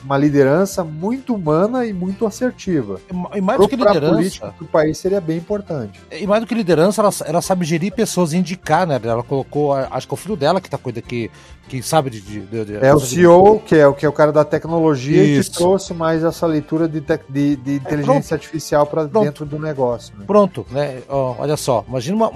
uma 0.06 0.16
liderança 0.16 0.84
muito 0.84 1.34
humana 1.34 1.84
e 1.84 1.92
muito 1.92 2.24
assertiva. 2.24 3.00
E 3.34 3.40
mais 3.40 3.58
do 3.58 3.68
que 3.68 3.74
liderança. 3.74 4.14
política 4.14 4.54
do 4.56 4.64
país 4.64 4.96
seria 4.96 5.20
bem 5.20 5.36
importante. 5.36 6.00
E 6.12 6.24
mais 6.26 6.40
do 6.40 6.46
que 6.46 6.54
liderança, 6.54 7.02
ela, 7.02 7.10
ela 7.24 7.42
sabe 7.42 7.66
gerir 7.66 7.92
pessoas 7.92 8.32
e 8.32 8.36
indicar, 8.36 8.86
né? 8.86 9.00
Ela 9.02 9.24
colocou, 9.24 9.74
acho 9.74 10.06
que 10.06 10.14
é 10.14 10.16
o 10.16 10.16
filho 10.16 10.36
dela 10.36 10.60
que 10.60 10.70
tá 10.70 10.78
cuida 10.78 11.02
que, 11.02 11.28
que 11.68 11.82
sabe 11.82 12.08
de. 12.08 12.20
de, 12.20 12.64
de 12.64 12.76
é 12.76 12.94
o 12.94 13.00
CEO, 13.00 13.58
que 13.58 13.74
é, 13.74 13.92
que 13.92 14.06
é 14.06 14.08
o 14.08 14.12
cara 14.12 14.30
da 14.30 14.44
tecnologia 14.44 15.24
Isso. 15.24 15.50
que 15.50 15.58
trouxe 15.58 15.92
mais 15.92 16.22
essa 16.22 16.46
leitura 16.46 16.88
de, 16.88 17.00
te, 17.00 17.18
de, 17.28 17.56
de 17.56 17.72
é, 17.72 17.74
inteligência 17.74 18.34
é, 18.34 18.36
artificial 18.36 18.86
para 18.86 19.06
dentro 19.06 19.44
do 19.44 19.58
negócio. 19.58 20.16
Né? 20.16 20.24
Pronto, 20.24 20.64
né? 20.70 21.02
Ó, 21.08 21.34
olha 21.40 21.56
só, 21.56 21.84
imagina 21.88 22.16
uma, 22.16 22.30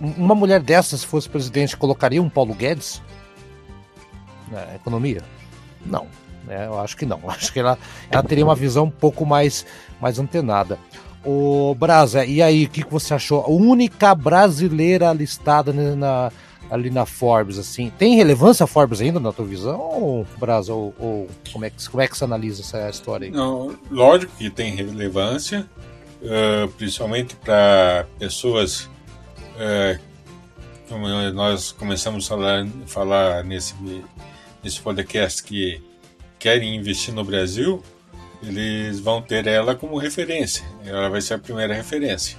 uma 0.00 0.34
mulher 0.34 0.60
dessa, 0.60 0.96
se 0.96 1.06
fosse 1.06 1.28
presidente, 1.28 1.76
colocaria 1.76 2.20
um 2.20 2.28
Paulo 2.28 2.52
Guedes 2.52 3.00
na 4.50 4.74
economia? 4.74 5.22
Não. 5.84 6.25
Né? 6.46 6.66
Eu 6.66 6.78
acho 6.78 6.96
que 6.96 7.04
não. 7.04 7.20
Acho 7.28 7.52
que 7.52 7.60
ela, 7.60 7.78
ela 8.10 8.22
teria 8.22 8.44
uma 8.44 8.54
visão 8.54 8.84
um 8.84 8.90
pouco 8.90 9.26
mais, 9.26 9.66
mais 10.00 10.18
antenada. 10.18 10.78
O 11.24 11.74
Brasa, 11.74 12.24
e 12.24 12.40
aí, 12.40 12.64
o 12.64 12.68
que, 12.68 12.84
que 12.84 12.92
você 12.92 13.12
achou? 13.12 13.42
A 13.42 13.50
única 13.50 14.14
brasileira 14.14 15.12
listada 15.12 15.72
na, 15.72 16.30
ali 16.70 16.88
na 16.88 17.04
Forbes, 17.04 17.58
assim, 17.58 17.90
tem 17.98 18.14
relevância 18.14 18.62
a 18.62 18.66
Forbes 18.66 19.00
ainda 19.00 19.18
na 19.18 19.32
tua 19.32 19.44
visão, 19.44 19.80
ou, 19.80 20.26
Brasa, 20.38 20.72
ou, 20.72 20.94
ou, 20.98 21.28
como, 21.52 21.64
é 21.64 21.70
que, 21.70 21.88
como 21.88 22.00
é 22.00 22.06
que 22.06 22.16
você 22.16 22.22
analisa 22.22 22.62
essa 22.62 22.88
história 22.88 23.26
aí? 23.26 23.32
Não, 23.32 23.76
lógico 23.90 24.32
que 24.36 24.48
tem 24.48 24.74
relevância, 24.76 25.68
uh, 26.22 26.68
principalmente 26.72 27.34
para 27.34 28.06
pessoas, 28.20 28.82
uh, 29.56 30.00
como 30.88 31.08
nós 31.32 31.72
começamos 31.72 32.26
a 32.26 32.28
falar, 32.28 32.66
falar 32.86 33.42
nesse, 33.42 33.74
nesse 34.62 34.80
podcast, 34.80 35.42
que 35.42 35.82
querem 36.46 36.76
investir 36.76 37.12
no 37.12 37.24
Brasil, 37.24 37.82
eles 38.40 39.00
vão 39.00 39.20
ter 39.20 39.48
ela 39.48 39.74
como 39.74 39.98
referência. 39.98 40.64
Ela 40.84 41.08
vai 41.08 41.20
ser 41.20 41.34
a 41.34 41.38
primeira 41.40 41.74
referência. 41.74 42.38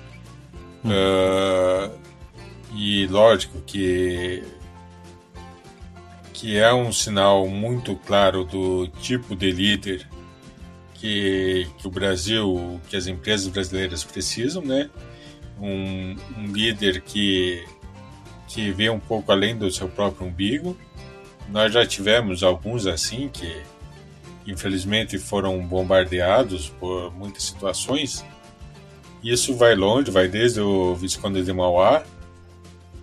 Uhum. 0.81 0.91
Uh, 0.91 1.91
e 2.73 3.05
lógico 3.07 3.61
que 3.67 4.41
que 6.31 6.57
é 6.57 6.73
um 6.73 6.89
sinal 6.89 7.49
muito 7.49 7.97
claro 7.97 8.45
do 8.45 8.87
tipo 9.01 9.35
de 9.35 9.51
líder 9.51 10.07
que, 10.93 11.67
que 11.77 11.85
o 11.85 11.91
Brasil, 11.91 12.79
que 12.87 12.95
as 12.95 13.07
empresas 13.07 13.47
brasileiras 13.49 14.05
precisam, 14.05 14.61
né? 14.61 14.89
Um, 15.59 16.15
um 16.37 16.45
líder 16.53 17.01
que 17.01 17.65
que 18.47 18.71
vê 18.71 18.89
um 18.89 19.01
pouco 19.01 19.33
além 19.33 19.57
do 19.57 19.69
seu 19.69 19.89
próprio 19.89 20.27
umbigo. 20.27 20.77
Nós 21.49 21.73
já 21.73 21.85
tivemos 21.85 22.41
alguns 22.41 22.87
assim 22.87 23.27
que 23.27 23.51
infelizmente 24.47 25.19
foram 25.19 25.59
bombardeados 25.59 26.69
por 26.69 27.13
muitas 27.13 27.43
situações. 27.43 28.25
Isso 29.23 29.53
vai 29.55 29.75
longe, 29.75 30.09
vai 30.09 30.27
desde 30.27 30.61
o 30.61 30.95
Visconde 30.95 31.43
de 31.43 31.51
Mauá, 31.51 32.03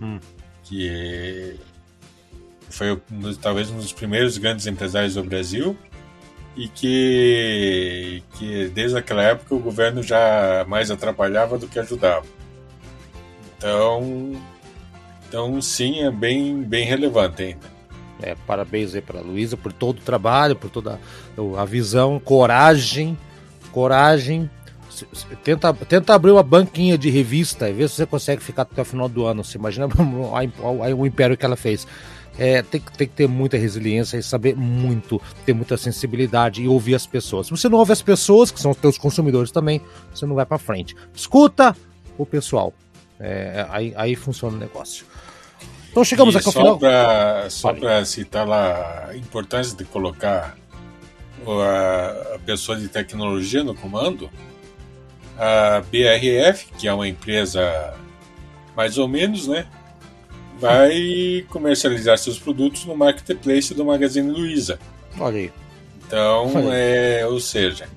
hum. 0.01 0.19
que 0.63 1.55
foi 2.69 2.99
talvez 3.41 3.69
um 3.69 3.77
dos 3.77 3.93
primeiros 3.93 4.37
grandes 4.37 4.65
empresários 4.65 5.13
do 5.13 5.23
Brasil 5.23 5.77
e 6.57 6.67
que, 6.67 8.23
que 8.37 8.67
desde 8.69 8.97
aquela 8.97 9.21
época 9.21 9.55
o 9.55 9.59
governo 9.59 10.01
já 10.01 10.65
mais 10.67 10.89
atrapalhava 10.89 11.57
do 11.57 11.67
que 11.67 11.77
ajudava. 11.77 12.25
Então, 13.57 14.33
então 15.27 15.61
sim, 15.61 16.01
é 16.01 16.11
bem, 16.11 16.63
bem 16.63 16.85
relevante 16.85 17.43
ainda. 17.43 17.74
É, 18.21 18.35
parabéns 18.47 18.95
aí 18.95 19.01
para 19.01 19.19
Luísa 19.19 19.57
por 19.57 19.73
todo 19.73 19.99
o 19.99 20.01
trabalho, 20.01 20.55
por 20.55 20.69
toda 20.69 20.99
a 21.57 21.65
visão, 21.65 22.19
coragem, 22.19 23.17
coragem. 23.71 24.49
Tenta, 25.43 25.73
tenta 25.73 26.13
abrir 26.13 26.31
uma 26.31 26.43
banquinha 26.43 26.97
de 26.97 27.09
revista 27.09 27.69
e 27.69 27.73
ver 27.73 27.89
se 27.89 27.95
você 27.95 28.05
consegue 28.05 28.41
ficar 28.41 28.61
até 28.61 28.81
o 28.81 28.85
final 28.85 29.09
do 29.09 29.25
ano. 29.25 29.43
Você 29.43 29.57
imagina 29.57 29.87
o 30.97 31.05
império 31.05 31.35
que 31.35 31.45
ela 31.45 31.57
fez. 31.57 31.85
É, 32.37 32.61
tem, 32.61 32.81
tem 32.81 33.07
que 33.07 33.13
ter 33.13 33.27
muita 33.27 33.57
resiliência 33.57 34.17
e 34.17 34.23
saber 34.23 34.55
muito, 34.55 35.21
ter 35.45 35.53
muita 35.53 35.77
sensibilidade 35.77 36.61
e 36.61 36.67
ouvir 36.67 36.95
as 36.95 37.05
pessoas. 37.05 37.47
Se 37.47 37.51
você 37.51 37.69
não 37.69 37.77
ouve 37.77 37.93
as 37.93 38.01
pessoas, 38.01 38.51
que 38.51 38.59
são 38.59 38.71
os 38.71 38.77
teus 38.77 38.97
consumidores 38.97 39.51
também, 39.51 39.81
você 40.13 40.25
não 40.25 40.35
vai 40.35 40.45
para 40.45 40.57
frente. 40.57 40.95
Escuta 41.13 41.75
o 42.17 42.25
pessoal. 42.25 42.73
É, 43.19 43.65
aí, 43.69 43.93
aí 43.95 44.15
funciona 44.15 44.57
o 44.57 44.59
negócio. 44.59 45.05
Então 45.95 46.03
chegamos 46.03 46.35
e 46.35 46.37
aqui 46.39 46.47
ao 46.47 46.51
final. 46.51 46.77
Pra, 46.77 47.49
só 47.49 47.71
para 47.71 48.03
citar 48.03 48.45
lá 48.45 49.07
a 49.07 49.15
importância 49.15 49.77
de 49.77 49.85
colocar 49.85 50.57
a, 51.47 52.37
pessoa 52.45 52.77
de 52.77 52.89
tecnologia 52.89 53.63
no 53.63 53.73
comando, 53.73 54.29
a 55.37 55.81
BRF, 55.89 56.67
que 56.77 56.85
é 56.85 56.93
uma 56.93 57.07
empresa 57.07 57.93
mais 58.75 58.97
ou 58.97 59.07
menos, 59.07 59.47
né? 59.47 59.67
Vai 60.59 61.45
comercializar 61.47 62.17
seus 62.17 62.37
produtos 62.37 62.83
no 62.83 62.93
marketplace 62.93 63.73
do 63.73 63.85
Magazine 63.85 64.29
Luiza. 64.29 64.77
Olha 65.17 65.37
aí. 65.37 65.53
Então, 66.05 66.53
Olha 66.57 66.73
aí. 66.73 67.21
É, 67.21 67.25
ou 67.25 67.39
seja, 67.39 67.87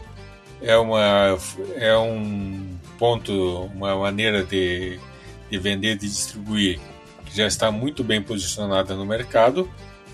é, 0.62 0.76
uma, 0.76 1.37
é 1.74 1.98
um 1.98 2.78
ponto, 2.96 3.32
uma 3.74 3.96
maneira 3.96 4.44
de, 4.44 5.00
de 5.50 5.58
vender, 5.58 5.96
de 5.96 6.06
distribuir 6.06 6.78
que 7.28 7.36
já 7.36 7.46
está 7.46 7.70
muito 7.70 8.02
bem 8.02 8.22
posicionada 8.22 8.94
no 8.94 9.04
mercado, 9.04 9.68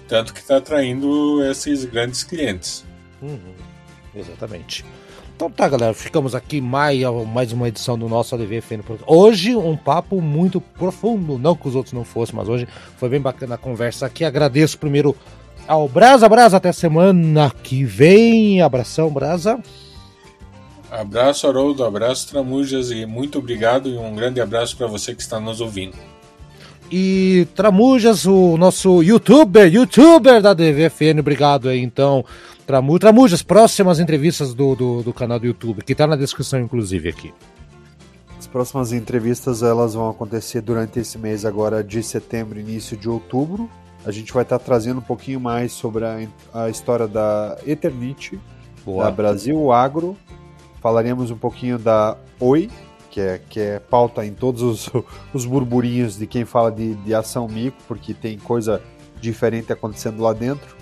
tanto 0.09 0.35
que 0.35 0.41
está 0.41 0.57
atraindo 0.57 1.43
esses 1.45 1.85
grandes 1.85 2.25
clientes. 2.25 2.85
Uhum, 3.23 3.55
exatamente. 4.15 4.85
Então 5.37 5.51
tá, 5.51 5.69
galera, 5.69 5.93
ficamos 5.95 6.35
aqui 6.35 6.61
mais, 6.61 7.01
mais 7.33 7.53
uma 7.53 7.69
edição 7.69 7.99
do 7.99 8.09
nosso 8.09 8.35
ADVFN. 8.35 8.83
Hoje 9.07 9.57
um 9.57 9.77
papo 9.77 10.21
muito 10.21 10.61
profundo, 10.61 11.39
não 11.39 11.57
que 11.57 11.67
os 11.67 11.75
outros 11.75 11.93
não 11.93 12.05
fossem, 12.05 12.37
mas 12.37 12.49
hoje 12.49 12.69
foi 12.97 13.09
bem 13.09 13.21
bacana 13.21 13.57
a 13.57 13.59
conversa 13.59 14.07
aqui. 14.07 14.25
Agradeço 14.25 14.79
primeiro 14.79 15.17
ao 15.67 15.89
Brasa 15.89 16.29
Brasa, 16.29 16.59
até 16.59 16.71
semana 16.73 17.51
que 17.63 17.85
vem. 17.85 18.63
Abração, 18.63 19.11
Brasa. 19.11 19.59
Abraço, 20.89 21.49
Haroldo, 21.49 21.85
abraço, 21.85 22.29
Tramujas, 22.29 22.93
e 22.93 23.05
muito 23.05 23.41
obrigado 23.41 23.89
e 23.89 23.99
um 23.99 24.15
grande 24.15 24.41
abraço 24.41 24.77
para 24.77 24.87
você 24.87 25.13
que 25.13 25.23
está 25.23 25.41
nos 25.41 25.61
ouvindo. 25.61 25.97
E 26.91 27.47
Tramujas, 27.55 28.27
o 28.27 28.57
nosso 28.57 29.03
youtuber, 29.03 29.73
youtuber 29.73 30.41
da 30.41 30.53
DVFN, 30.53 31.21
obrigado 31.21 31.69
aí 31.69 31.81
então. 31.81 32.25
Tramu, 32.67 32.99
Tramujas, 32.99 33.43
próximas 33.43 34.01
entrevistas 34.01 34.55
do, 34.55 34.75
do, 34.75 35.03
do 35.03 35.13
canal 35.13 35.39
do 35.39 35.47
YouTube, 35.47 35.83
que 35.83 35.93
está 35.93 36.07
na 36.07 36.17
descrição 36.17 36.61
inclusive 36.61 37.09
aqui. 37.09 37.33
As 38.39 38.47
próximas 38.47 38.93
entrevistas 38.93 39.63
elas 39.63 39.95
vão 39.95 40.09
acontecer 40.09 40.61
durante 40.61 40.99
esse 40.99 41.19
mês 41.19 41.45
agora 41.45 41.83
de 41.83 42.03
setembro, 42.03 42.59
início 42.59 42.97
de 42.97 43.09
outubro. 43.09 43.69
A 44.05 44.11
gente 44.11 44.33
vai 44.33 44.43
estar 44.43 44.59
tá 44.59 44.65
trazendo 44.65 44.99
um 44.99 45.03
pouquinho 45.03 45.41
mais 45.41 45.73
sobre 45.73 46.05
a, 46.05 46.19
a 46.53 46.69
história 46.69 47.09
da 47.09 47.59
Eternite, 47.67 48.39
Boa. 48.85 49.05
da 49.05 49.11
Brasil 49.11 49.73
Agro. 49.73 50.17
Falaremos 50.81 51.31
um 51.31 51.37
pouquinho 51.37 51.79
da 51.79 52.17
Oi, 52.39 52.71
que 53.15 53.21
é, 53.21 53.41
que 53.49 53.61
é 53.61 53.79
pauta 53.79 54.27
em 54.27 54.35
todos 54.35 54.61
os, 54.61 54.91
os 55.33 55.47
burburinhos 55.47 56.19
de 56.19 56.27
quem 56.27 56.45
fala 56.45 56.73
de, 56.73 56.97
de 56.97 57.15
ação 57.15 57.47
mico, 57.47 57.77
porque 57.87 58.13
tem 58.13 58.37
coisa 58.37 58.83
diferente 59.21 59.73
acontecendo 59.73 60.21
lá 60.21 60.33
dentro. 60.33 60.75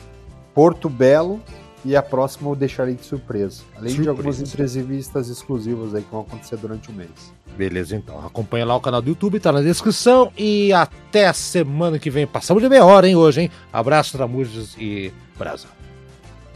Porto 0.54 0.88
Belo 0.88 1.42
e 1.84 1.94
a 1.94 2.02
próxima 2.02 2.48
eu 2.48 2.56
deixarei 2.56 2.94
de 2.94 3.04
surpresa. 3.04 3.62
Além 3.76 3.90
surpresa. 3.90 4.02
de 4.02 4.08
algumas 4.08 4.40
entrevistas 4.40 5.28
exclusivas 5.28 5.94
aí 5.94 6.02
que 6.02 6.10
vão 6.10 6.22
acontecer 6.22 6.56
durante 6.56 6.88
o 6.88 6.92
mês. 6.94 7.10
Beleza, 7.54 7.94
então. 7.94 8.18
Acompanha 8.24 8.64
lá 8.64 8.74
o 8.74 8.80
canal 8.80 9.02
do 9.02 9.10
YouTube, 9.10 9.38
tá 9.38 9.52
na 9.52 9.60
descrição. 9.60 10.32
E 10.34 10.72
até 10.72 11.26
a 11.26 11.34
semana 11.34 11.98
que 11.98 12.08
vem. 12.08 12.26
Passamos 12.26 12.62
de 12.62 12.68
meia 12.70 12.86
hora, 12.86 13.06
hein, 13.06 13.14
hoje, 13.14 13.42
hein? 13.42 13.50
Abraço, 13.70 14.16
Tramujas 14.16 14.74
e 14.78 15.12
Brasa. 15.36 15.66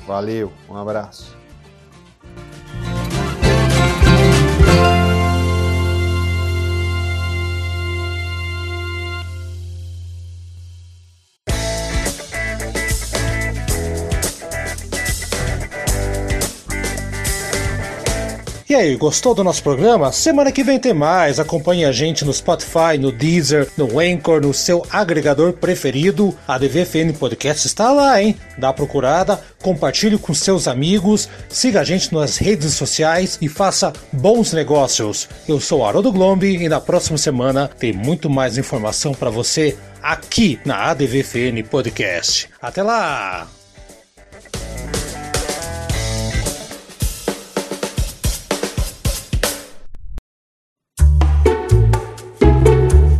Valeu, 0.06 0.50
um 0.70 0.76
abraço. 0.76 1.35
E 18.68 18.74
aí, 18.74 18.96
gostou 18.96 19.32
do 19.32 19.44
nosso 19.44 19.62
programa? 19.62 20.10
Semana 20.10 20.50
que 20.50 20.64
vem 20.64 20.76
tem 20.76 20.92
mais. 20.92 21.38
Acompanhe 21.38 21.84
a 21.84 21.92
gente 21.92 22.24
no 22.24 22.32
Spotify, 22.32 22.98
no 22.98 23.12
Deezer, 23.12 23.68
no 23.76 24.00
Anchor, 24.00 24.40
no 24.40 24.52
seu 24.52 24.84
agregador 24.90 25.52
preferido. 25.52 26.36
A 26.48 26.58
DVFN 26.58 27.12
Podcast 27.16 27.64
está 27.64 27.92
lá, 27.92 28.20
hein? 28.20 28.34
Dá 28.58 28.72
procurada, 28.72 29.40
compartilhe 29.62 30.18
com 30.18 30.34
seus 30.34 30.66
amigos, 30.66 31.28
siga 31.48 31.80
a 31.80 31.84
gente 31.84 32.12
nas 32.12 32.38
redes 32.38 32.74
sociais 32.74 33.38
e 33.40 33.48
faça 33.48 33.92
bons 34.12 34.52
negócios. 34.52 35.28
Eu 35.48 35.60
sou 35.60 35.86
Haroldo 35.86 36.10
Glombi 36.10 36.56
e 36.56 36.68
na 36.68 36.80
próxima 36.80 37.18
semana 37.18 37.68
tem 37.68 37.92
muito 37.92 38.28
mais 38.28 38.58
informação 38.58 39.14
para 39.14 39.30
você 39.30 39.78
aqui 40.02 40.58
na 40.64 40.90
ADVFN 40.90 41.62
Podcast. 41.70 42.48
Até 42.60 42.82
lá! 42.82 43.55